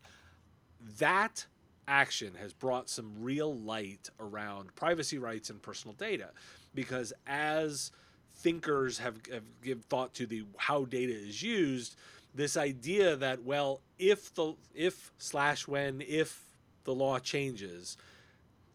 That 0.99 1.45
action 1.87 2.33
has 2.37 2.51
brought 2.51 2.89
some 2.89 3.13
real 3.17 3.55
light 3.55 4.09
around 4.19 4.75
privacy 4.75 5.17
rights 5.17 5.49
and 5.49 5.61
personal 5.61 5.95
data, 5.95 6.31
because 6.75 7.13
as 7.27 7.91
thinkers 8.35 8.97
have, 8.99 9.15
have 9.31 9.43
give 9.63 9.85
thought 9.85 10.13
to 10.15 10.25
the 10.25 10.43
how 10.57 10.83
data 10.83 11.13
is 11.13 11.41
used 11.41 11.95
this 12.35 12.55
idea 12.55 13.15
that 13.15 13.43
well 13.43 13.81
if 13.97 14.33
the 14.35 14.53
if 14.75 15.11
slash 15.17 15.67
when 15.67 16.01
if 16.07 16.43
the 16.83 16.93
law 16.93 17.17
changes 17.19 17.97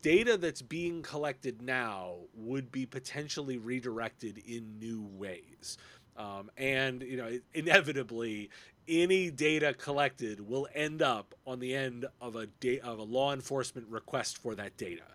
data 0.04 0.36
that's 0.36 0.60
being 0.60 1.00
collected 1.00 1.62
now 1.62 2.16
would 2.34 2.70
be 2.70 2.84
potentially 2.84 3.56
redirected 3.56 4.36
in 4.46 4.78
new 4.78 5.02
ways. 5.02 5.78
Um, 6.16 6.50
and 6.58 7.02
you 7.02 7.16
know 7.16 7.38
inevitably 7.54 8.50
any 8.86 9.30
data 9.30 9.72
collected 9.72 10.46
will 10.46 10.68
end 10.74 11.00
up 11.00 11.34
on 11.46 11.58
the 11.58 11.74
end 11.74 12.04
of 12.20 12.36
a 12.36 12.46
da- 12.60 12.80
of 12.80 12.98
a 12.98 13.02
law 13.02 13.32
enforcement 13.32 13.88
request 13.88 14.36
for 14.36 14.54
that 14.54 14.76
data. 14.76 15.06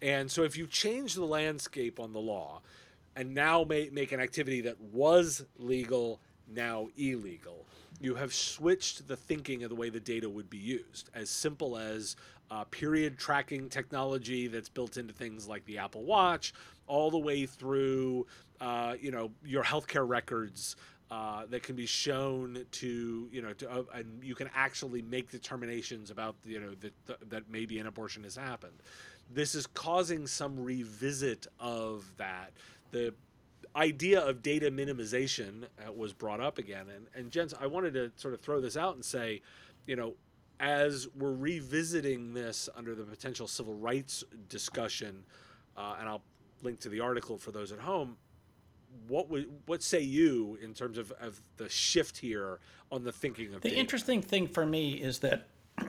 And 0.00 0.30
so 0.30 0.44
if 0.44 0.56
you 0.56 0.68
change 0.68 1.14
the 1.14 1.26
landscape 1.26 1.98
on 1.98 2.12
the 2.12 2.20
law 2.20 2.62
and 3.16 3.34
now 3.34 3.64
make, 3.64 3.92
make 3.92 4.12
an 4.12 4.20
activity 4.20 4.60
that 4.60 4.80
was 4.80 5.44
legal 5.58 6.20
now 6.48 6.88
illegal. 6.96 7.66
You 8.00 8.14
have 8.14 8.34
switched 8.34 9.08
the 9.08 9.16
thinking 9.16 9.62
of 9.62 9.70
the 9.70 9.76
way 9.76 9.90
the 9.90 10.00
data 10.00 10.28
would 10.28 10.50
be 10.50 10.58
used, 10.58 11.10
as 11.14 11.30
simple 11.30 11.76
as 11.76 12.16
uh, 12.50 12.64
period 12.64 13.18
tracking 13.18 13.68
technology 13.68 14.46
that's 14.48 14.68
built 14.68 14.96
into 14.96 15.12
things 15.12 15.48
like 15.48 15.64
the 15.64 15.78
Apple 15.78 16.04
Watch, 16.04 16.52
all 16.86 17.10
the 17.10 17.18
way 17.18 17.46
through, 17.46 18.26
uh, 18.60 18.94
you 19.00 19.10
know, 19.10 19.30
your 19.44 19.64
healthcare 19.64 20.06
records 20.06 20.76
uh, 21.10 21.46
that 21.46 21.62
can 21.62 21.76
be 21.76 21.86
shown 21.86 22.64
to 22.72 23.28
you 23.30 23.40
know 23.40 23.52
to, 23.52 23.70
uh, 23.70 23.82
and 23.94 24.22
you 24.24 24.34
can 24.34 24.50
actually 24.54 25.02
make 25.02 25.30
determinations 25.30 26.10
about 26.10 26.34
you 26.44 26.58
know 26.58 26.72
that 26.80 27.30
that 27.30 27.42
maybe 27.48 27.78
an 27.78 27.86
abortion 27.86 28.24
has 28.24 28.34
happened. 28.34 28.82
This 29.32 29.54
is 29.54 29.66
causing 29.68 30.26
some 30.26 30.58
revisit 30.58 31.46
of 31.60 32.12
that 32.16 32.52
the 32.90 33.14
idea 33.76 34.20
of 34.20 34.42
data 34.42 34.70
minimization 34.70 35.64
uh, 35.86 35.92
was 35.92 36.12
brought 36.12 36.40
up 36.40 36.58
again. 36.58 36.86
And, 36.94 37.06
and 37.14 37.30
gents, 37.30 37.54
I 37.60 37.66
wanted 37.66 37.94
to 37.94 38.10
sort 38.16 38.34
of 38.34 38.40
throw 38.40 38.60
this 38.60 38.76
out 38.76 38.94
and 38.94 39.04
say, 39.04 39.42
you 39.86 39.96
know, 39.96 40.14
as 40.58 41.06
we're 41.14 41.34
revisiting 41.34 42.32
this 42.32 42.68
under 42.74 42.94
the 42.94 43.04
potential 43.04 43.46
civil 43.46 43.74
rights 43.74 44.24
discussion, 44.48 45.24
uh, 45.76 45.96
and 46.00 46.08
I'll 46.08 46.22
link 46.62 46.80
to 46.80 46.88
the 46.88 47.00
article 47.00 47.36
for 47.36 47.50
those 47.50 47.72
at 47.72 47.78
home. 47.78 48.16
What 49.08 49.28
would 49.28 49.46
what 49.66 49.82
say 49.82 50.00
you 50.00 50.58
in 50.62 50.72
terms 50.72 50.96
of, 50.96 51.12
of 51.20 51.38
the 51.58 51.68
shift 51.68 52.16
here 52.16 52.60
on 52.90 53.04
the 53.04 53.12
thinking 53.12 53.54
of 53.54 53.60
the 53.60 53.68
data? 53.68 53.80
interesting 53.80 54.22
thing 54.22 54.48
for 54.48 54.64
me 54.64 54.94
is 54.94 55.18
that 55.18 55.48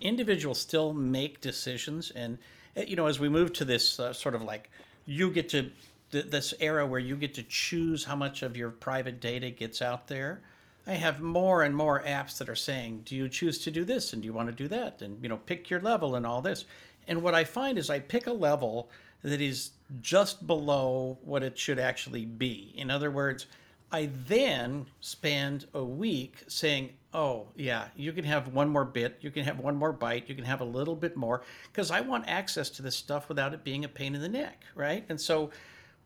individuals 0.00 0.60
still 0.60 0.92
make 0.92 1.40
decisions, 1.40 2.12
and 2.12 2.38
uh, 2.76 2.82
you 2.82 2.94
know, 2.94 3.06
as 3.06 3.18
we 3.18 3.28
move 3.28 3.52
to 3.54 3.64
this 3.64 3.98
uh, 3.98 4.12
sort 4.12 4.36
of 4.36 4.42
like 4.42 4.70
you 5.06 5.30
get 5.30 5.48
to 5.48 5.70
th- 6.12 6.30
this 6.30 6.54
era 6.60 6.86
where 6.86 7.00
you 7.00 7.16
get 7.16 7.34
to 7.34 7.42
choose 7.42 8.04
how 8.04 8.14
much 8.14 8.42
of 8.42 8.56
your 8.56 8.70
private 8.70 9.20
data 9.20 9.50
gets 9.50 9.82
out 9.82 10.06
there. 10.06 10.42
I 10.86 10.92
have 10.92 11.20
more 11.20 11.62
and 11.62 11.74
more 11.74 12.02
apps 12.02 12.38
that 12.38 12.48
are 12.48 12.54
saying, 12.54 13.02
"Do 13.04 13.16
you 13.16 13.28
choose 13.28 13.58
to 13.60 13.70
do 13.70 13.84
this 13.84 14.12
and 14.12 14.22
do 14.22 14.26
you 14.26 14.32
want 14.32 14.48
to 14.48 14.54
do 14.54 14.68
that?" 14.68 15.02
and 15.02 15.22
you 15.22 15.28
know, 15.28 15.38
pick 15.38 15.70
your 15.70 15.80
level 15.80 16.14
and 16.14 16.26
all 16.26 16.42
this. 16.42 16.64
And 17.08 17.22
what 17.22 17.34
I 17.34 17.44
find 17.44 17.78
is 17.78 17.90
I 17.90 17.98
pick 17.98 18.26
a 18.26 18.32
level 18.32 18.88
that 19.22 19.40
is 19.40 19.70
just 20.00 20.46
below 20.46 21.18
what 21.22 21.42
it 21.42 21.58
should 21.58 21.78
actually 21.78 22.24
be. 22.24 22.72
In 22.76 22.90
other 22.90 23.10
words, 23.10 23.46
I 23.92 24.08
then 24.26 24.86
spend 25.00 25.66
a 25.74 25.84
week 25.84 26.44
saying, 26.48 26.94
oh, 27.12 27.48
yeah, 27.54 27.88
you 27.94 28.12
can 28.12 28.24
have 28.24 28.48
one 28.48 28.70
more 28.70 28.86
bit, 28.86 29.18
you 29.20 29.30
can 29.30 29.44
have 29.44 29.58
one 29.58 29.76
more 29.76 29.92
byte, 29.92 30.28
you 30.28 30.34
can 30.34 30.44
have 30.44 30.62
a 30.62 30.64
little 30.64 30.96
bit 30.96 31.14
more, 31.14 31.42
because 31.70 31.90
I 31.90 32.00
want 32.00 32.24
access 32.26 32.70
to 32.70 32.82
this 32.82 32.96
stuff 32.96 33.28
without 33.28 33.52
it 33.52 33.64
being 33.64 33.84
a 33.84 33.88
pain 33.88 34.14
in 34.14 34.22
the 34.22 34.30
neck, 34.30 34.64
right? 34.74 35.04
And 35.10 35.20
so 35.20 35.50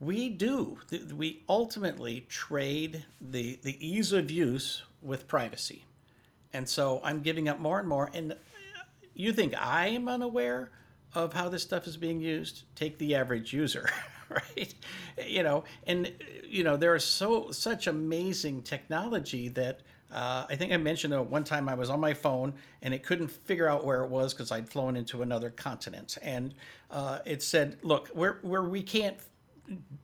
we 0.00 0.28
do. 0.28 0.78
We 1.14 1.42
ultimately 1.48 2.26
trade 2.28 3.04
the, 3.20 3.58
the 3.62 3.86
ease 3.86 4.12
of 4.12 4.30
use 4.30 4.82
with 5.02 5.26
privacy. 5.26 5.84
And 6.52 6.68
so 6.68 7.00
I'm 7.02 7.20
giving 7.20 7.48
up 7.48 7.60
more 7.60 7.78
and 7.78 7.88
more. 7.88 8.10
And 8.12 8.36
you 9.14 9.32
think 9.32 9.54
I 9.60 9.88
am 9.88 10.08
unaware 10.08 10.70
of 11.14 11.32
how 11.32 11.48
this 11.48 11.62
stuff 11.62 11.86
is 11.86 11.96
being 11.96 12.20
used? 12.20 12.64
Take 12.74 12.98
the 12.98 13.14
average 13.14 13.52
user, 13.52 13.88
right? 14.28 14.74
You 15.26 15.42
know, 15.42 15.64
and 15.86 16.12
you 16.44 16.62
know 16.62 16.76
there 16.76 16.94
is 16.94 17.04
so 17.04 17.50
such 17.50 17.86
amazing 17.86 18.62
technology 18.62 19.48
that 19.50 19.80
uh, 20.12 20.46
I 20.48 20.56
think 20.56 20.72
I 20.72 20.76
mentioned 20.76 21.12
that 21.14 21.22
one 21.22 21.42
time 21.42 21.68
I 21.68 21.74
was 21.74 21.90
on 21.90 22.00
my 22.00 22.14
phone 22.14 22.54
and 22.82 22.92
it 22.94 23.02
couldn't 23.02 23.28
figure 23.28 23.68
out 23.68 23.84
where 23.84 24.04
it 24.04 24.10
was 24.10 24.34
because 24.34 24.52
I'd 24.52 24.68
flown 24.68 24.96
into 24.96 25.22
another 25.22 25.50
continent, 25.50 26.18
and 26.20 26.54
uh, 26.90 27.20
it 27.24 27.42
said, 27.42 27.78
"Look, 27.82 28.08
where 28.08 28.38
where 28.42 28.62
we 28.62 28.82
can't 28.82 29.16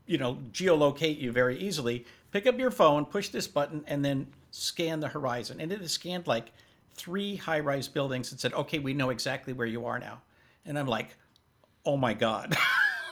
you 0.06 0.18
know 0.18 0.38
geolocate 0.52 1.20
you 1.20 1.32
very 1.32 1.58
easily 1.58 2.04
pick 2.32 2.46
up 2.46 2.58
your 2.58 2.70
phone, 2.70 3.04
push 3.04 3.28
this 3.28 3.46
button, 3.46 3.84
and 3.86 4.04
then 4.04 4.26
scan 4.50 4.98
the 5.00 5.08
horizon. 5.08 5.60
And 5.60 5.70
it 5.70 5.80
has 5.80 5.92
scanned 5.92 6.26
like 6.26 6.52
three 6.94 7.36
high 7.36 7.60
rise 7.60 7.88
buildings 7.88 8.32
and 8.32 8.40
said, 8.40 8.54
okay, 8.54 8.78
we 8.78 8.94
know 8.94 9.10
exactly 9.10 9.52
where 9.52 9.66
you 9.66 9.86
are 9.86 9.98
now. 9.98 10.22
And 10.64 10.78
I'm 10.78 10.86
like, 10.86 11.16
oh 11.84 11.96
my 11.96 12.14
God. 12.14 12.56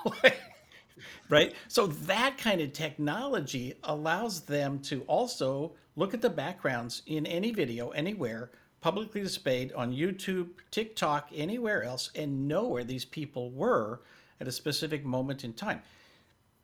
right? 1.29 1.55
So 1.69 1.87
that 1.87 2.39
kind 2.39 2.61
of 2.61 2.73
technology 2.73 3.75
allows 3.85 4.41
them 4.41 4.81
to 4.81 5.03
also 5.03 5.73
look 5.97 6.15
at 6.15 6.23
the 6.23 6.31
backgrounds 6.31 7.03
in 7.07 7.27
any 7.27 7.53
video, 7.53 7.91
anywhere, 7.91 8.51
publicly 8.81 9.21
displayed 9.21 9.73
on 9.75 9.93
YouTube, 9.93 10.49
TikTok, 10.71 11.29
anywhere 11.35 11.83
else, 11.83 12.11
and 12.15 12.49
know 12.49 12.67
where 12.67 12.85
these 12.85 13.05
people 13.05 13.51
were 13.51 14.01
at 14.41 14.49
a 14.49 14.53
specific 14.53 15.05
moment 15.05 15.45
in 15.45 15.53
time. 15.53 15.83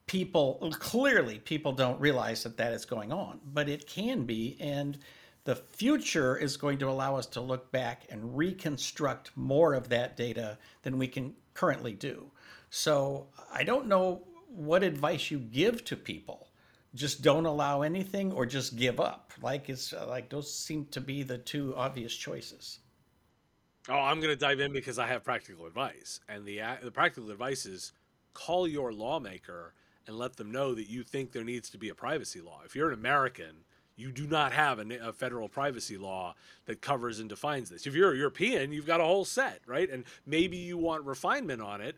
People 0.07 0.73
clearly 0.79 1.40
people 1.40 1.73
don't 1.73 2.01
realize 2.01 2.45
that 2.45 2.57
that 2.59 2.73
is 2.73 2.85
going 2.85 3.12
on, 3.12 3.40
but 3.53 3.69
it 3.69 3.88
can 3.88 4.25
be, 4.25 4.57
and 4.61 4.99
the 5.42 5.57
future 5.57 6.37
is 6.37 6.57
going 6.57 6.79
to 6.79 6.88
allow 6.88 7.16
us 7.16 7.27
to 7.27 7.40
look 7.40 7.73
back 7.73 8.05
and 8.09 8.37
reconstruct 8.37 9.31
more 9.37 9.75
of 9.75 9.88
that 9.88 10.16
data 10.16 10.59
than 10.83 10.99
we 10.99 11.09
can 11.09 11.35
currently 11.55 11.92
do. 11.92 12.31
So 12.71 13.27
I 13.53 13.64
don't 13.64 13.87
know 13.87 14.23
what 14.49 14.83
advice 14.83 15.31
you 15.31 15.38
give 15.38 15.85
to 15.85 15.97
people. 15.97 16.49
Just 16.95 17.23
don't 17.23 17.47
allow 17.47 17.83
anything 17.83 18.33
or 18.33 18.47
just 18.47 18.77
give 18.77 19.01
up. 19.01 19.33
Like 19.42 19.69
it's 19.69 19.92
uh, 19.92 20.07
like 20.09 20.29
those 20.29 20.53
seem 20.53 20.87
to 20.87 21.01
be 21.01 21.23
the 21.23 21.38
two 21.38 21.75
obvious 21.77 22.14
choices. 22.14 22.79
Oh, 23.88 23.95
I'm 23.95 24.21
going 24.21 24.33
to 24.33 24.37
dive 24.37 24.61
in 24.61 24.73
because 24.73 24.99
I 24.99 25.07
have 25.07 25.23
practical 25.23 25.66
advice. 25.66 26.21
And 26.29 26.45
the 26.45 26.61
uh, 26.61 26.77
the 26.83 26.90
practical 26.90 27.31
advice 27.31 27.66
is 27.66 27.92
call 28.35 28.66
your 28.66 28.92
lawmaker 28.92 29.75
and 30.07 30.16
let 30.16 30.37
them 30.37 30.51
know 30.51 30.75
that 30.75 30.88
you 30.88 31.03
think 31.03 31.33
there 31.33 31.45
needs 31.45 31.71
to 31.71 31.79
be 31.79 31.88
a 31.88 31.95
privacy 31.95 32.40
law. 32.40 32.61
If 32.64 32.75
you're 32.75 32.88
an 32.88 32.99
American 32.99 33.64
you 33.97 34.12
do 34.12 34.27
not 34.27 34.53
have 34.53 34.79
a, 34.79 35.09
a, 35.09 35.12
federal 35.12 35.49
privacy 35.49 35.97
law 35.97 36.35
that 36.66 36.83
covers 36.83 37.19
and 37.19 37.29
defines 37.29 37.71
this. 37.71 37.87
If 37.87 37.95
you're 37.95 38.12
a 38.12 38.16
European, 38.16 38.71
you've 38.71 38.87
got 38.87 39.01
a 39.01 39.05
whole 39.05 39.25
set, 39.25 39.61
right? 39.66 39.90
And 39.90 40.05
maybe 40.27 40.59
you 40.59 40.77
want 40.77 41.05
refinement 41.05 41.62
on 41.62 41.81
it. 41.81 41.97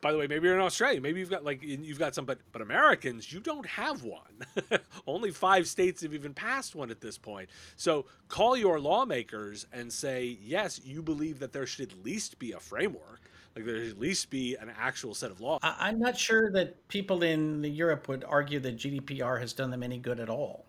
By 0.00 0.10
the 0.10 0.18
way, 0.18 0.26
maybe 0.26 0.48
you're 0.48 0.56
in 0.56 0.60
Australia. 0.60 1.00
Maybe 1.00 1.20
you've 1.20 1.30
got 1.30 1.44
like 1.44 1.62
you've 1.62 2.00
got 2.00 2.16
some, 2.16 2.24
but 2.24 2.38
but 2.50 2.60
Americans, 2.60 3.32
you 3.32 3.38
don't 3.38 3.66
have 3.66 4.02
one. 4.02 4.80
Only 5.06 5.30
five 5.30 5.68
states 5.68 6.02
have 6.02 6.12
even 6.12 6.34
passed 6.34 6.74
one 6.74 6.90
at 6.90 7.00
this 7.00 7.16
point. 7.16 7.48
So 7.76 8.06
call 8.26 8.56
your 8.56 8.80
lawmakers 8.80 9.66
and 9.72 9.92
say, 9.92 10.38
yes, 10.42 10.80
you 10.84 11.02
believe 11.02 11.38
that 11.38 11.52
there 11.52 11.66
should 11.66 11.92
at 11.92 12.04
least 12.04 12.40
be 12.40 12.52
a 12.52 12.58
framework. 12.58 13.25
Like 13.56 13.64
there 13.64 13.82
should 13.82 13.92
at 13.92 13.98
least 13.98 14.28
be 14.28 14.54
an 14.56 14.70
actual 14.78 15.14
set 15.14 15.30
of 15.30 15.40
laws. 15.40 15.60
I'm 15.62 15.98
not 15.98 16.18
sure 16.18 16.52
that 16.52 16.86
people 16.88 17.22
in 17.22 17.64
Europe 17.64 18.06
would 18.06 18.22
argue 18.22 18.60
that 18.60 18.76
GDPR 18.76 19.40
has 19.40 19.54
done 19.54 19.70
them 19.70 19.82
any 19.82 19.96
good 19.96 20.20
at 20.20 20.28
all. 20.28 20.66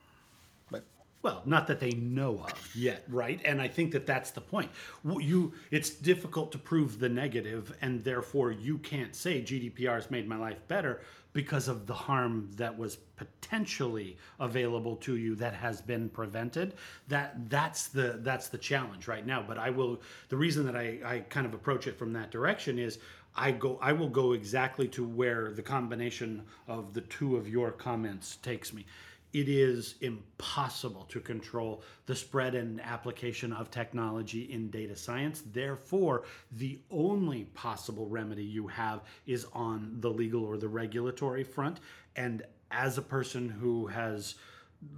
But 0.71 0.86
well, 1.21 1.41
not 1.45 1.67
that 1.67 1.82
they 1.82 1.91
know 1.91 2.45
of 2.45 2.76
yet, 2.76 3.04
right? 3.10 3.41
And 3.43 3.62
I 3.62 3.67
think 3.67 3.91
that 3.91 4.08
that's 4.08 4.32
the 4.32 4.39
point. 4.39 4.71
You, 5.04 5.54
it's 5.69 5.89
difficult 5.89 6.54
to 6.54 6.58
prove 6.58 6.97
the 6.97 7.10
negative, 7.10 7.76
and 7.82 8.02
therefore 8.06 8.52
you 8.54 8.78
can't 8.78 9.13
say 9.13 9.41
GDPR 9.41 9.95
has 9.95 10.10
made 10.10 10.26
my 10.26 10.38
life 10.38 10.65
better 10.69 11.02
because 11.34 11.68
of 11.68 11.86
the 11.86 11.94
harm 11.94 12.50
that 12.56 12.76
was 12.78 12.98
potentially 13.16 14.18
available 14.40 14.96
to 14.96 15.18
you 15.18 15.36
that 15.36 15.54
has 15.54 15.82
been 15.82 16.10
prevented. 16.10 16.74
That 17.08 17.50
that's 17.50 17.88
the 17.88 18.20
that's 18.22 18.48
the 18.48 18.58
challenge 18.58 19.08
right 19.08 19.26
now. 19.26 19.44
But 19.48 19.58
I 19.58 19.70
will. 19.70 20.02
The 20.30 20.38
reason 20.38 20.66
that 20.66 20.76
I 20.76 21.00
I 21.06 21.20
kind 21.30 21.46
of 21.46 21.54
approach 21.54 21.88
it 21.88 21.98
from 21.98 22.13
that 22.13 22.32
direction 22.32 22.80
is 22.80 23.00
I 23.36 23.52
go 23.52 23.78
I 23.82 23.94
will 23.94 24.10
go 24.10 24.34
exactly 24.34 24.88
to 24.90 25.06
where 25.06 25.52
the 25.52 25.62
combination 25.62 26.44
of 26.68 26.94
the 26.94 27.02
two 27.02 27.38
of 27.38 27.48
your 27.48 27.72
comments 27.72 28.38
takes 28.38 28.74
me 28.74 28.86
it 29.34 29.50
is 29.50 29.96
impossible 30.02 31.06
to 31.10 31.20
control 31.20 31.84
the 32.06 32.16
spread 32.16 32.56
and 32.56 32.82
application 32.82 33.52
of 33.54 33.70
technology 33.70 34.52
in 34.52 34.70
data 34.70 34.96
science. 34.96 35.44
Therefore, 35.52 36.24
the 36.52 36.80
only 36.90 37.46
possible 37.54 38.08
remedy 38.08 38.44
you 38.44 38.68
have 38.68 39.02
is 39.26 39.46
on 39.54 39.98
the 40.00 40.10
legal 40.10 40.46
or 40.46 40.58
the 40.58 40.68
regulatory 40.68 41.44
front. 41.44 41.80
And 42.16 42.44
as 42.72 42.98
a 42.98 43.02
person 43.02 43.50
who 43.50 43.88
has 43.88 44.36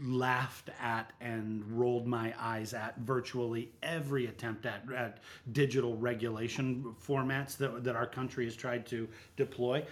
laughed 0.01 0.69
at 0.81 1.13
and 1.21 1.63
rolled 1.79 2.05
my 2.05 2.33
eyes 2.37 2.73
at 2.73 2.97
virtually 2.99 3.71
every 3.81 4.25
attempt 4.27 4.65
at, 4.65 4.83
at 4.95 5.19
digital 5.53 5.95
regulation 5.97 6.95
formats 7.05 7.55
that, 7.57 7.83
that 7.83 7.95
our 7.95 8.05
country 8.05 8.45
has 8.45 8.55
tried 8.55 8.85
to 8.87 9.07
deploy. 9.37 9.83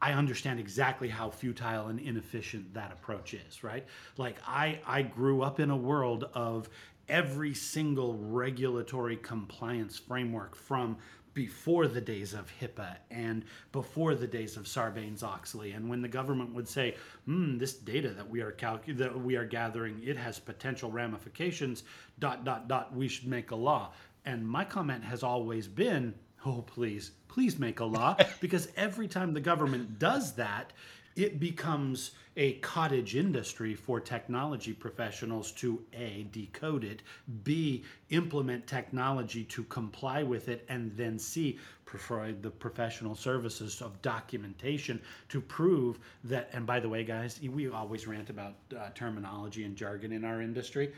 I, 0.00 0.12
understand 0.12 0.60
exactly 0.60 1.08
how 1.08 1.30
futile 1.30 1.88
and 1.88 1.98
inefficient 2.00 2.74
that 2.74 2.92
approach 2.92 3.34
is, 3.34 3.64
right? 3.64 3.86
Like 4.16 4.36
I, 4.46 4.80
I 4.86 5.02
grew 5.02 5.42
up 5.42 5.60
in 5.60 5.70
a 5.70 5.76
world 5.76 6.28
of 6.34 6.68
every 7.08 7.54
single 7.54 8.14
regulatory 8.18 9.16
compliance 9.16 9.98
framework 9.98 10.54
from 10.54 10.98
before 11.34 11.86
the 11.86 12.00
days 12.00 12.34
of 12.34 12.50
HIPAA 12.60 12.96
and 13.12 13.44
before 13.70 14.16
the 14.16 14.26
days 14.26 14.56
of 14.56 14.64
Sarbanes-Oxley, 14.64 15.70
and 15.70 15.88
when 15.88 16.02
the 16.02 16.08
government 16.08 16.52
would 16.52 16.66
say, 16.66 16.96
hmm, 17.26 17.58
"This 17.58 17.74
data 17.74 18.10
that 18.10 18.28
we 18.28 18.40
are 18.40 18.56
that 18.88 19.20
we 19.20 19.36
are 19.36 19.44
gathering, 19.44 20.02
it 20.02 20.16
has 20.16 20.40
potential 20.40 20.90
ramifications." 20.90 21.84
Dot 22.18 22.44
dot 22.44 22.66
dot. 22.66 22.92
We 22.92 23.06
should 23.06 23.28
make 23.28 23.52
a 23.52 23.56
law. 23.56 23.92
And 24.24 24.48
my 24.48 24.64
comment 24.64 25.04
has 25.04 25.22
always 25.22 25.68
been, 25.68 26.14
oh, 26.46 26.62
please, 26.62 27.12
please 27.28 27.58
make 27.58 27.80
a 27.80 27.84
law. 27.84 28.16
because 28.40 28.68
every 28.76 29.08
time 29.08 29.32
the 29.32 29.40
government 29.40 29.98
does 29.98 30.34
that, 30.34 30.72
it 31.18 31.40
becomes 31.40 32.12
a 32.36 32.52
cottage 32.54 33.16
industry 33.16 33.74
for 33.74 33.98
technology 33.98 34.72
professionals 34.72 35.50
to 35.50 35.82
A, 35.92 36.28
decode 36.30 36.84
it, 36.84 37.02
B, 37.42 37.82
implement 38.10 38.68
technology 38.68 39.42
to 39.46 39.64
comply 39.64 40.22
with 40.22 40.48
it, 40.48 40.64
and 40.68 40.96
then 40.96 41.18
C, 41.18 41.58
provide 41.84 42.40
the 42.40 42.50
professional 42.50 43.16
services 43.16 43.82
of 43.82 44.00
documentation 44.00 45.00
to 45.28 45.40
prove 45.40 45.98
that. 46.22 46.50
And 46.52 46.64
by 46.64 46.78
the 46.78 46.88
way, 46.88 47.02
guys, 47.02 47.40
we 47.42 47.68
always 47.68 48.06
rant 48.06 48.30
about 48.30 48.54
uh, 48.78 48.90
terminology 48.94 49.64
and 49.64 49.74
jargon 49.74 50.12
in 50.12 50.24
our 50.24 50.40
industry. 50.40 50.92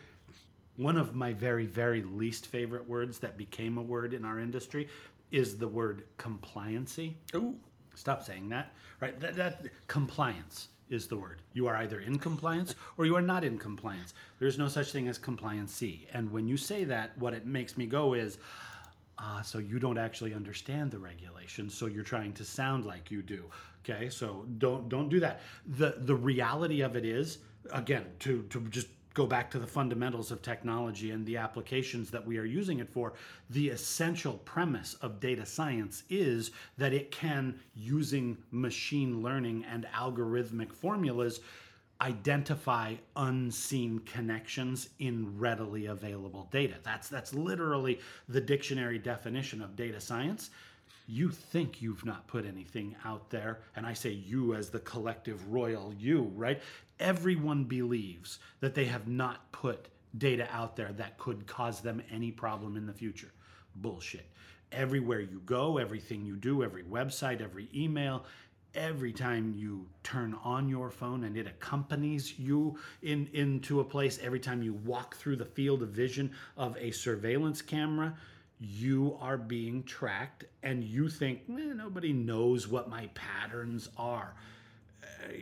One 0.76 0.98
of 0.98 1.14
my 1.14 1.32
very, 1.32 1.64
very 1.64 2.02
least 2.02 2.46
favorite 2.46 2.86
words 2.86 3.18
that 3.20 3.38
became 3.38 3.78
a 3.78 3.82
word 3.82 4.12
in 4.12 4.26
our 4.26 4.38
industry 4.38 4.88
is 5.30 5.56
the 5.58 5.68
word 5.68 6.04
compliancy. 6.18 7.14
Ooh. 7.34 7.56
Stop 7.94 8.22
saying 8.22 8.48
that. 8.50 8.72
Right? 9.00 9.18
That, 9.20 9.36
that 9.36 9.62
compliance 9.86 10.68
is 10.90 11.06
the 11.06 11.16
word. 11.16 11.40
You 11.52 11.66
are 11.68 11.76
either 11.76 12.00
in 12.00 12.18
compliance 12.18 12.74
or 12.98 13.06
you 13.06 13.16
are 13.16 13.22
not 13.22 13.44
in 13.44 13.58
compliance. 13.58 14.12
There's 14.38 14.58
no 14.58 14.68
such 14.68 14.92
thing 14.92 15.08
as 15.08 15.18
compliancy. 15.18 16.06
And 16.12 16.30
when 16.30 16.48
you 16.48 16.56
say 16.56 16.84
that, 16.84 17.16
what 17.18 17.32
it 17.32 17.46
makes 17.46 17.76
me 17.76 17.86
go 17.86 18.14
is, 18.14 18.38
ah, 19.18 19.40
so 19.42 19.58
you 19.58 19.78
don't 19.78 19.98
actually 19.98 20.34
understand 20.34 20.90
the 20.90 20.98
regulations, 20.98 21.74
so 21.74 21.86
you're 21.86 22.02
trying 22.02 22.32
to 22.34 22.44
sound 22.44 22.84
like 22.84 23.10
you 23.10 23.22
do. 23.22 23.44
Okay, 23.84 24.10
so 24.10 24.44
don't 24.58 24.88
don't 24.88 25.08
do 25.08 25.20
that. 25.20 25.40
The 25.66 25.94
the 25.98 26.14
reality 26.14 26.82
of 26.82 26.96
it 26.96 27.04
is, 27.04 27.38
again, 27.72 28.04
to 28.20 28.42
to 28.50 28.60
just 28.68 28.88
go 29.14 29.26
back 29.26 29.50
to 29.50 29.58
the 29.58 29.66
fundamentals 29.66 30.30
of 30.30 30.42
technology 30.42 31.10
and 31.10 31.26
the 31.26 31.36
applications 31.36 32.10
that 32.10 32.24
we 32.24 32.38
are 32.38 32.44
using 32.44 32.78
it 32.78 32.88
for, 32.88 33.14
the 33.50 33.68
essential 33.68 34.34
premise 34.44 34.94
of 35.02 35.20
data 35.20 35.44
science 35.44 36.04
is 36.08 36.52
that 36.78 36.92
it 36.92 37.10
can, 37.10 37.58
using 37.74 38.38
machine 38.50 39.22
learning 39.22 39.64
and 39.70 39.86
algorithmic 39.94 40.72
formulas, 40.72 41.40
identify 42.00 42.94
unseen 43.16 43.98
connections 44.00 44.88
in 45.00 45.38
readily 45.38 45.86
available 45.86 46.48
data. 46.50 46.74
That's 46.82 47.08
that's 47.08 47.34
literally 47.34 48.00
the 48.28 48.40
dictionary 48.40 48.98
definition 48.98 49.60
of 49.60 49.76
data 49.76 50.00
science 50.00 50.50
you 51.10 51.28
think 51.30 51.82
you've 51.82 52.04
not 52.04 52.26
put 52.26 52.46
anything 52.46 52.94
out 53.04 53.28
there 53.30 53.60
and 53.76 53.84
i 53.86 53.92
say 53.92 54.10
you 54.10 54.54
as 54.54 54.70
the 54.70 54.78
collective 54.80 55.52
royal 55.52 55.92
you 55.98 56.30
right 56.34 56.60
everyone 57.00 57.64
believes 57.64 58.38
that 58.60 58.74
they 58.74 58.84
have 58.84 59.08
not 59.08 59.50
put 59.52 59.88
data 60.18 60.48
out 60.52 60.76
there 60.76 60.92
that 60.92 61.18
could 61.18 61.46
cause 61.46 61.80
them 61.80 62.02
any 62.10 62.30
problem 62.30 62.76
in 62.76 62.86
the 62.86 62.92
future. 62.92 63.32
Bullshit. 63.76 64.26
Everywhere 64.72 65.20
you 65.20 65.40
go, 65.46 65.78
everything 65.78 66.24
you 66.24 66.36
do, 66.36 66.62
every 66.62 66.82
website, 66.84 67.40
every 67.40 67.68
email, 67.74 68.24
every 68.74 69.12
time 69.12 69.52
you 69.56 69.86
turn 70.04 70.36
on 70.44 70.68
your 70.68 70.90
phone 70.90 71.24
and 71.24 71.36
it 71.36 71.46
accompanies 71.46 72.38
you 72.38 72.78
in 73.02 73.28
into 73.32 73.80
a 73.80 73.84
place 73.84 74.20
every 74.22 74.38
time 74.38 74.62
you 74.62 74.74
walk 74.84 75.16
through 75.16 75.34
the 75.34 75.44
field 75.44 75.82
of 75.82 75.88
vision 75.88 76.30
of 76.56 76.76
a 76.78 76.92
surveillance 76.92 77.60
camera 77.60 78.16
you 78.60 79.16
are 79.20 79.38
being 79.38 79.82
tracked 79.82 80.44
and 80.62 80.84
you 80.84 81.08
think 81.08 81.40
eh, 81.48 81.72
nobody 81.74 82.12
knows 82.12 82.68
what 82.68 82.90
my 82.90 83.08
patterns 83.14 83.88
are 83.96 84.34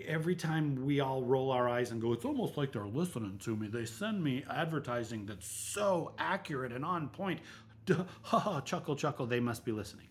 every 0.06 0.34
time 0.34 0.84
we 0.84 1.00
all 1.00 1.22
roll 1.22 1.50
our 1.50 1.68
eyes 1.68 1.90
and 1.90 2.00
go, 2.00 2.12
it's 2.12 2.24
almost 2.24 2.56
like 2.56 2.72
they're 2.72 2.86
listening 2.86 3.38
to 3.44 3.56
me. 3.56 3.68
They 3.68 3.84
send 3.84 4.22
me 4.22 4.44
advertising 4.50 5.26
that's 5.26 5.46
so 5.46 6.12
accurate 6.18 6.72
and 6.72 6.84
on 6.84 7.08
point. 7.08 7.40
Ha 7.88 8.38
ha, 8.38 8.60
chuckle, 8.60 8.94
chuckle, 8.96 9.24
they 9.24 9.40
must 9.40 9.64
be 9.64 9.72
listening. 9.72 10.08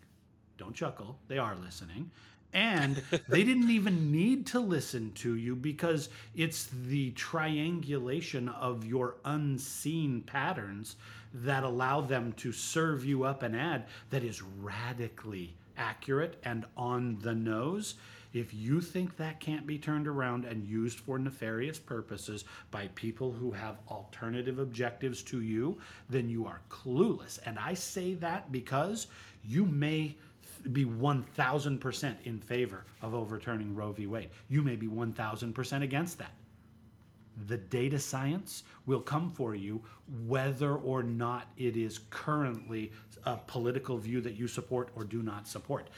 Don't 0.57 0.73
chuckle, 0.73 1.19
they 1.27 1.37
are 1.37 1.55
listening. 1.63 2.09
And 2.51 3.03
they 3.29 3.43
didn't 3.43 3.69
even 3.69 4.11
need 4.11 4.47
to 4.47 4.59
listen 4.59 5.11
to 5.17 5.35
you 5.35 5.55
because 5.55 6.09
it's 6.35 6.71
the 6.87 7.11
triangulation 7.11 8.49
of 8.49 8.83
your 8.83 9.17
unseen 9.25 10.21
patterns 10.21 10.95
that 11.43 11.63
allow 11.63 12.01
them 12.01 12.33
to 12.33 12.51
serve 12.51 13.05
you 13.05 13.23
up 13.23 13.43
an 13.43 13.55
ad 13.55 13.85
that 14.09 14.23
is 14.23 14.41
radically 14.41 15.55
accurate 15.77 16.39
and 16.43 16.65
on 16.75 17.17
the 17.21 17.33
nose. 17.33 17.95
If 18.33 18.53
you 18.53 18.81
think 18.81 19.15
that 19.17 19.39
can't 19.39 19.65
be 19.65 19.77
turned 19.77 20.07
around 20.07 20.45
and 20.45 20.67
used 20.67 20.99
for 20.99 21.17
nefarious 21.17 21.79
purposes 21.79 22.43
by 22.71 22.89
people 22.95 23.31
who 23.31 23.51
have 23.51 23.77
alternative 23.89 24.59
objectives 24.59 25.23
to 25.23 25.41
you, 25.41 25.77
then 26.09 26.29
you 26.29 26.45
are 26.45 26.61
clueless. 26.69 27.39
And 27.45 27.57
I 27.57 27.73
say 27.73 28.15
that 28.15 28.51
because 28.51 29.07
you 29.43 29.65
may 29.65 30.15
be 30.71 30.85
1000% 30.85 32.15
in 32.25 32.39
favor 32.39 32.83
of 33.01 33.13
overturning 33.13 33.75
Roe 33.75 33.91
v. 33.91 34.07
Wade. 34.07 34.29
You 34.49 34.61
may 34.61 34.75
be 34.75 34.87
1000% 34.87 35.81
against 35.83 36.17
that. 36.17 36.31
The 37.45 37.57
data 37.57 37.99
science 37.99 38.63
will 38.85 39.01
come 39.01 39.31
for 39.31 39.53
you 39.53 39.83
whether 40.25 40.75
or 40.75 41.03
not 41.03 41.51
it 41.57 41.77
is 41.77 41.99
currently 42.09 42.91
a 43.25 43.37
political 43.37 43.97
view 43.97 44.21
that 44.21 44.33
you 44.33 44.47
support 44.47 44.89
or 44.95 45.03
do 45.03 45.21
not 45.21 45.47
support. 45.47 45.89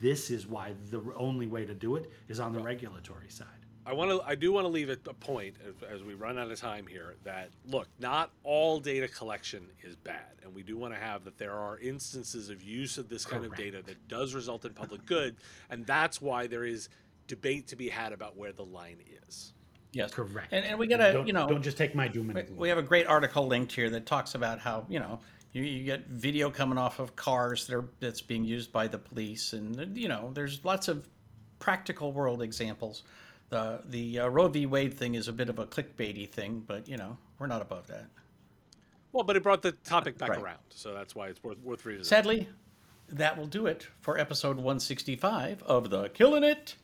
This 0.00 0.30
is 0.30 0.46
why 0.46 0.74
the 0.90 1.02
only 1.16 1.46
way 1.46 1.64
to 1.64 1.74
do 1.74 1.96
it 1.96 2.10
is 2.28 2.38
on 2.38 2.52
the 2.52 2.60
regulatory 2.60 3.30
side. 3.30 3.48
I 3.86 3.94
want 3.94 4.10
to. 4.10 4.22
I 4.24 4.34
do 4.34 4.52
want 4.52 4.66
to 4.66 4.68
leave 4.68 4.90
a 4.90 4.96
point 4.96 5.56
as, 5.66 5.74
as 5.88 6.02
we 6.04 6.14
run 6.14 6.38
out 6.38 6.50
of 6.50 6.60
time 6.60 6.86
here. 6.86 7.16
That 7.24 7.48
look, 7.66 7.88
not 7.98 8.30
all 8.44 8.78
data 8.78 9.08
collection 9.08 9.66
is 9.82 9.96
bad, 9.96 10.36
and 10.44 10.54
we 10.54 10.62
do 10.62 10.76
want 10.76 10.94
to 10.94 11.00
have 11.00 11.24
that 11.24 11.38
there 11.38 11.54
are 11.54 11.78
instances 11.78 12.50
of 12.50 12.62
use 12.62 12.98
of 12.98 13.08
this 13.08 13.24
kind 13.24 13.44
of 13.44 13.56
data 13.56 13.82
that 13.86 14.06
does 14.06 14.34
result 14.34 14.64
in 14.64 14.74
public 14.74 15.06
good, 15.06 15.36
and 15.70 15.86
that's 15.86 16.20
why 16.20 16.46
there 16.46 16.64
is 16.64 16.88
debate 17.26 17.68
to 17.68 17.76
be 17.76 17.88
had 17.88 18.12
about 18.12 18.36
where 18.36 18.52
the 18.52 18.64
line 18.64 18.98
is. 19.26 19.54
Yes, 19.92 20.12
Correct. 20.12 20.52
And, 20.52 20.64
and 20.64 20.78
we 20.78 20.86
gotta, 20.86 21.22
you 21.26 21.32
know, 21.32 21.48
don't 21.48 21.62
just 21.62 21.76
take 21.76 21.94
my 21.94 22.06
doom 22.08 22.30
and 22.30 22.36
we- 22.36 22.42
gloom. 22.42 22.58
we 22.58 22.68
have 22.68 22.78
a 22.78 22.82
great 22.82 23.06
article 23.06 23.46
linked 23.46 23.72
here 23.72 23.90
that 23.90 24.06
talks 24.06 24.34
about 24.36 24.60
how 24.60 24.86
you 24.88 25.00
know 25.00 25.18
you, 25.52 25.62
you 25.64 25.84
get 25.84 26.06
video 26.06 26.48
coming 26.50 26.78
off 26.78 27.00
of 27.00 27.16
cars 27.16 27.66
that 27.66 27.74
are 27.76 27.88
that's 27.98 28.20
being 28.22 28.44
used 28.44 28.72
by 28.72 28.86
the 28.86 28.98
police, 28.98 29.52
and 29.52 29.96
you 29.96 30.06
know 30.08 30.30
there's 30.32 30.64
lots 30.64 30.86
of 30.88 31.08
practical 31.58 32.12
world 32.12 32.40
examples. 32.40 33.02
The 33.48 33.82
the 33.84 34.20
uh, 34.20 34.28
Roe 34.28 34.46
v. 34.46 34.66
Wade 34.66 34.94
thing 34.94 35.16
is 35.16 35.26
a 35.26 35.32
bit 35.32 35.48
of 35.48 35.58
a 35.58 35.66
clickbaity 35.66 36.28
thing, 36.28 36.62
but 36.66 36.86
you 36.88 36.96
know 36.96 37.18
we're 37.40 37.48
not 37.48 37.60
above 37.62 37.88
that. 37.88 38.06
Well, 39.12 39.24
but 39.24 39.36
it 39.36 39.42
brought 39.42 39.62
the 39.62 39.72
topic 39.72 40.18
back 40.18 40.28
Right. 40.30 40.40
around, 40.40 40.60
so 40.68 40.94
that's 40.94 41.16
why 41.16 41.26
it's 41.30 41.42
worth 41.42 41.58
worth 41.64 41.84
revisiting. 41.84 42.04
Sadly, 42.08 42.48
that 43.08 43.36
will 43.36 43.48
do 43.48 43.66
it 43.66 43.88
for 44.02 44.16
episode 44.18 44.54
165 44.56 45.64
of 45.64 45.90
the 45.90 46.10
Killing 46.10 46.44
It 46.44 46.76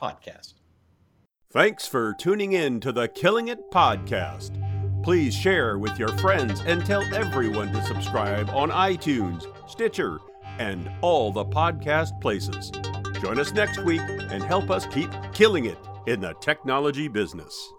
podcast. 0.00 0.54
Thanks 1.52 1.86
for 1.86 2.14
tuning 2.14 2.52
in 2.52 2.80
to 2.80 2.92
the 2.92 3.08
Killing 3.08 3.48
It 3.48 3.70
podcast. 3.70 4.56
Please 5.02 5.34
share 5.34 5.78
with 5.78 5.98
your 5.98 6.16
friends 6.18 6.60
and 6.60 6.84
tell 6.84 7.02
everyone 7.14 7.72
to 7.72 7.82
subscribe 7.84 8.50
on 8.50 8.70
iTunes, 8.70 9.46
Stitcher, 9.68 10.18
and 10.58 10.90
all 11.00 11.32
the 11.32 11.44
podcast 11.44 12.20
places. 12.20 12.70
Join 13.20 13.38
us 13.38 13.52
next 13.52 13.82
week 13.82 14.02
and 14.02 14.42
help 14.42 14.70
us 14.70 14.86
keep 14.86 15.10
killing 15.32 15.64
it 15.64 15.78
in 16.06 16.20
the 16.20 16.34
technology 16.40 17.08
business. 17.08 17.72